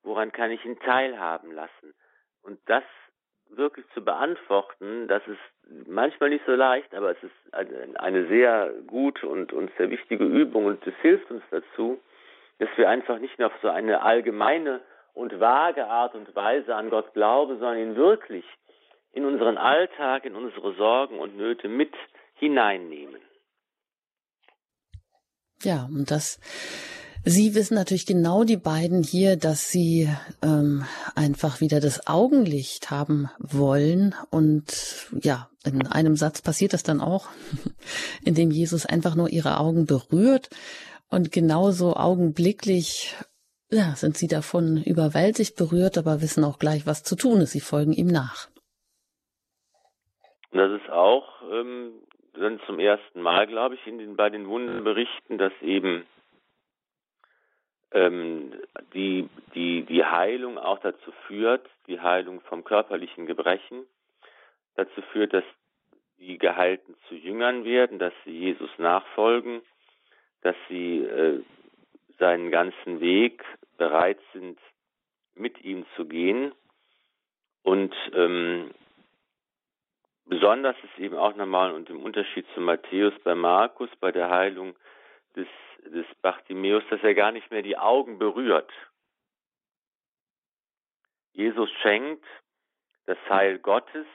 [0.03, 1.95] Woran kann ich ihn teilhaben lassen?
[2.43, 2.85] Und das
[3.51, 7.55] wirklich zu beantworten, das ist manchmal nicht so leicht, aber es ist
[7.99, 12.01] eine sehr gute und, und sehr wichtige Übung und es hilft uns dazu,
[12.59, 14.81] dass wir einfach nicht nur auf so eine allgemeine
[15.15, 18.45] und vage Art und Weise an Gott glauben, sondern ihn wirklich
[19.17, 21.93] in unseren Alltag, in unsere Sorgen und Nöte mit
[22.35, 23.21] hineinnehmen.
[25.63, 26.39] Ja, und das
[27.29, 30.09] Sie wissen natürlich genau die beiden hier, dass Sie
[30.43, 30.85] ähm,
[31.17, 34.15] einfach wieder das Augenlicht haben wollen.
[34.31, 37.27] Und ja, in einem Satz passiert das dann auch,
[38.25, 40.51] indem Jesus einfach nur Ihre Augen berührt.
[41.09, 43.17] Und genauso augenblicklich
[43.73, 47.51] ja, sind Sie davon überwältigt berührt, aber wissen auch gleich, was zu tun ist.
[47.51, 48.49] Sie folgen ihm nach.
[50.57, 51.93] Das ist auch ähm,
[52.35, 56.07] dann zum ersten Mal, glaube ich, in den, bei den Wundenberichten, dass eben
[57.93, 58.53] ähm,
[58.93, 63.87] die, die die Heilung auch dazu führt, die Heilung vom körperlichen Gebrechen,
[64.75, 65.45] dazu führt, dass
[66.19, 69.63] die Geheilten zu Jüngern werden, dass sie Jesus nachfolgen,
[70.43, 71.43] dass sie äh,
[72.19, 73.45] seinen ganzen Weg
[73.77, 74.59] bereit sind,
[75.35, 76.53] mit ihm zu gehen.
[77.63, 78.71] Und ähm,
[80.27, 84.77] besonders ist eben auch nochmal und im Unterschied zu Matthäus bei Markus bei der Heilung
[85.35, 85.49] des,
[85.87, 88.71] des Bartimäus, dass er gar nicht mehr die Augen berührt.
[91.33, 92.25] Jesus schenkt
[93.07, 94.07] das Heil Gottes.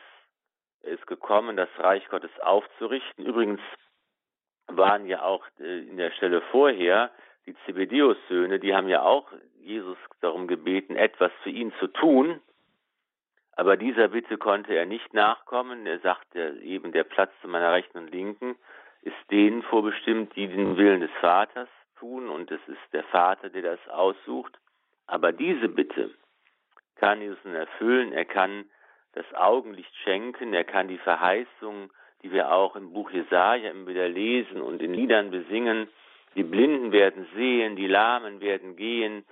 [0.82, 3.26] Er ist gekommen, das Reich Gottes aufzurichten.
[3.26, 3.62] Übrigens
[4.68, 7.12] waren ja auch äh, in der Stelle vorher
[7.46, 12.42] die Zebedeus-Söhne, die haben ja auch Jesus darum gebeten, etwas für ihn zu tun.
[13.54, 15.86] Aber dieser Bitte konnte er nicht nachkommen.
[15.86, 18.56] Er sagte eben, der Platz zu meiner Rechten und Linken
[19.02, 22.30] ist denen vorbestimmt, die den Willen des Vaters tun.
[22.30, 24.58] Und es ist der Vater, der das aussucht.
[25.08, 26.12] Aber diese Bitte
[26.96, 28.14] kann Jesus erfüllen.
[28.14, 28.66] Er kann
[29.14, 30.54] das Augenlicht schenken.
[30.54, 31.92] Er kann die Verheißung,
[32.24, 35.90] die wir auch im Buch Jesaja immer wieder lesen und in Liedern besingen,
[36.36, 39.26] die Blinden werden sehen, die Lahmen werden gehen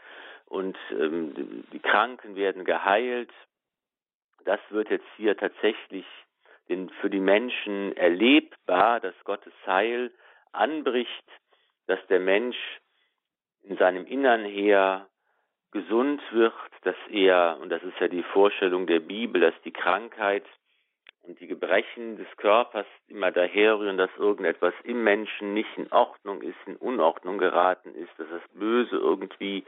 [0.47, 3.31] und ähm, die Kranken werden geheilt.
[4.49, 6.07] Das wird jetzt hier tatsächlich
[6.69, 10.11] den, für die Menschen erlebbar, dass Gottes Heil
[10.51, 11.27] anbricht,
[11.85, 12.57] dass der Mensch
[13.61, 15.07] in seinem Innern her
[15.71, 20.45] gesund wird, dass er, und das ist ja die Vorstellung der Bibel, dass die Krankheit
[21.21, 26.57] und die Gebrechen des Körpers immer daherrühren, dass irgendetwas im Menschen nicht in Ordnung ist,
[26.65, 29.63] in Unordnung geraten ist, dass das Böse irgendwie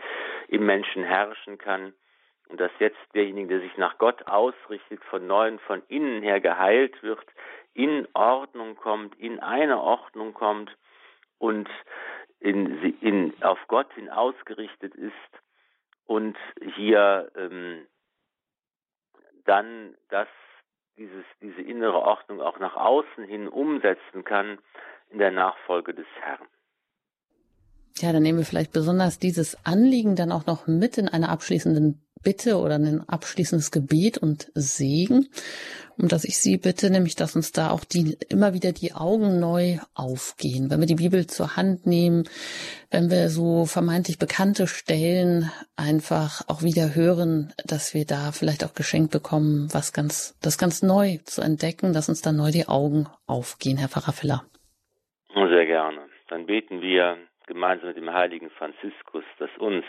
[0.48, 1.94] im Menschen herrschen kann
[2.52, 7.02] und dass jetzt derjenige, der sich nach Gott ausrichtet, von neuem von innen her geheilt
[7.02, 7.26] wird,
[7.74, 10.76] in Ordnung kommt, in eine Ordnung kommt
[11.38, 11.70] und
[12.40, 15.14] in, in, auf Gott hin ausgerichtet ist
[16.06, 16.38] und
[16.76, 17.88] hier ähm,
[19.46, 20.28] dann das
[20.98, 24.60] dieses, diese innere Ordnung auch nach außen hin umsetzen kann
[25.10, 26.48] in der Nachfolge des Herrn.
[28.00, 32.02] Ja, dann nehmen wir vielleicht besonders dieses Anliegen dann auch noch mit in einer abschließenden
[32.24, 35.28] Bitte oder ein abschließendes Gebet und Segen,
[35.98, 39.40] um dass ich Sie bitte, nämlich, dass uns da auch die, immer wieder die Augen
[39.40, 40.70] neu aufgehen.
[40.70, 42.30] Wenn wir die Bibel zur Hand nehmen,
[42.92, 48.76] wenn wir so vermeintlich bekannte Stellen einfach auch wieder hören, dass wir da vielleicht auch
[48.76, 53.08] geschenkt bekommen, was ganz, das ganz neu zu entdecken, dass uns da neu die Augen
[53.26, 54.44] aufgehen, Herr Pfarrer Filler.
[55.34, 56.02] Sehr gerne.
[56.30, 57.18] Dann beten wir
[57.48, 59.86] gemeinsam mit dem heiligen Franziskus, dass uns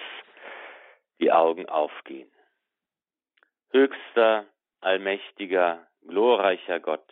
[1.20, 2.30] die Augen aufgehen.
[3.70, 4.46] Höchster,
[4.80, 7.08] allmächtiger, glorreicher Gott,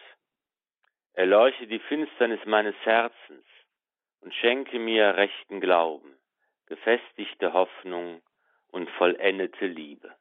[1.13, 3.47] erleuchte die Finsternis meines Herzens
[4.21, 6.17] und schenke mir rechten Glauben,
[6.67, 8.23] gefestigte Hoffnung
[8.69, 10.15] und vollendete Liebe.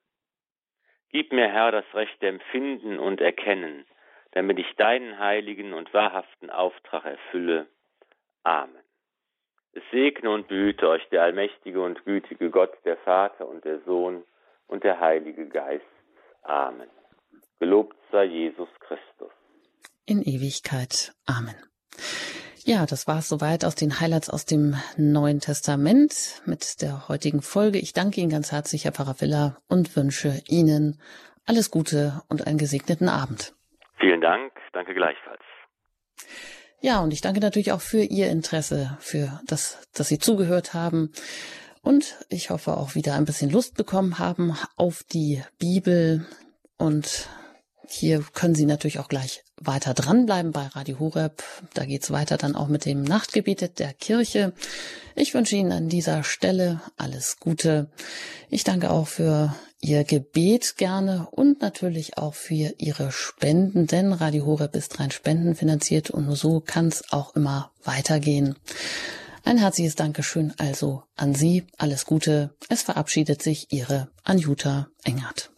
[1.12, 3.86] Gib mir, Herr, das rechte Empfinden und Erkennen,
[4.32, 7.68] damit ich deinen heiligen und wahrhaften Auftrag erfülle.
[8.44, 8.84] Amen.
[9.80, 14.26] Es segne und behüte euch der allmächtige und gütige Gott, der Vater und der Sohn
[14.68, 15.86] und der Heilige Geist.
[16.44, 16.90] Amen.
[17.60, 19.32] Gelobt sei Jesus Christus.
[20.06, 21.14] In Ewigkeit.
[21.26, 21.56] Amen.
[22.66, 27.42] Ja, das war es soweit aus den Highlights aus dem Neuen Testament mit der heutigen
[27.42, 27.78] Folge.
[27.78, 31.00] Ich danke Ihnen ganz herzlich, Herr Pfarrer Villa, und wünsche Ihnen
[31.46, 33.54] alles Gute und einen gesegneten Abend.
[33.98, 34.52] Vielen Dank.
[34.74, 35.44] Danke gleichfalls.
[36.82, 41.12] Ja, und ich danke natürlich auch für Ihr Interesse, für das, dass Sie zugehört haben.
[41.82, 46.26] Und ich hoffe auch wieder ein bisschen Lust bekommen haben auf die Bibel.
[46.78, 47.28] Und
[47.88, 51.44] hier können Sie natürlich auch gleich weiter dranbleiben bei Radio Horeb.
[51.74, 54.54] Da geht's weiter dann auch mit dem Nachtgebet der Kirche.
[55.16, 57.90] Ich wünsche Ihnen an dieser Stelle alles Gute.
[58.50, 64.46] Ich danke auch für Ihr Gebet gerne und natürlich auch für Ihre Spenden, denn Radio
[64.46, 68.56] Horeb ist rein spendenfinanziert und nur so kann es auch immer weitergehen.
[69.46, 71.66] Ein herzliches Dankeschön also an Sie.
[71.78, 72.56] Alles Gute.
[72.68, 75.52] Es verabschiedet sich Ihre Anjuta Engert.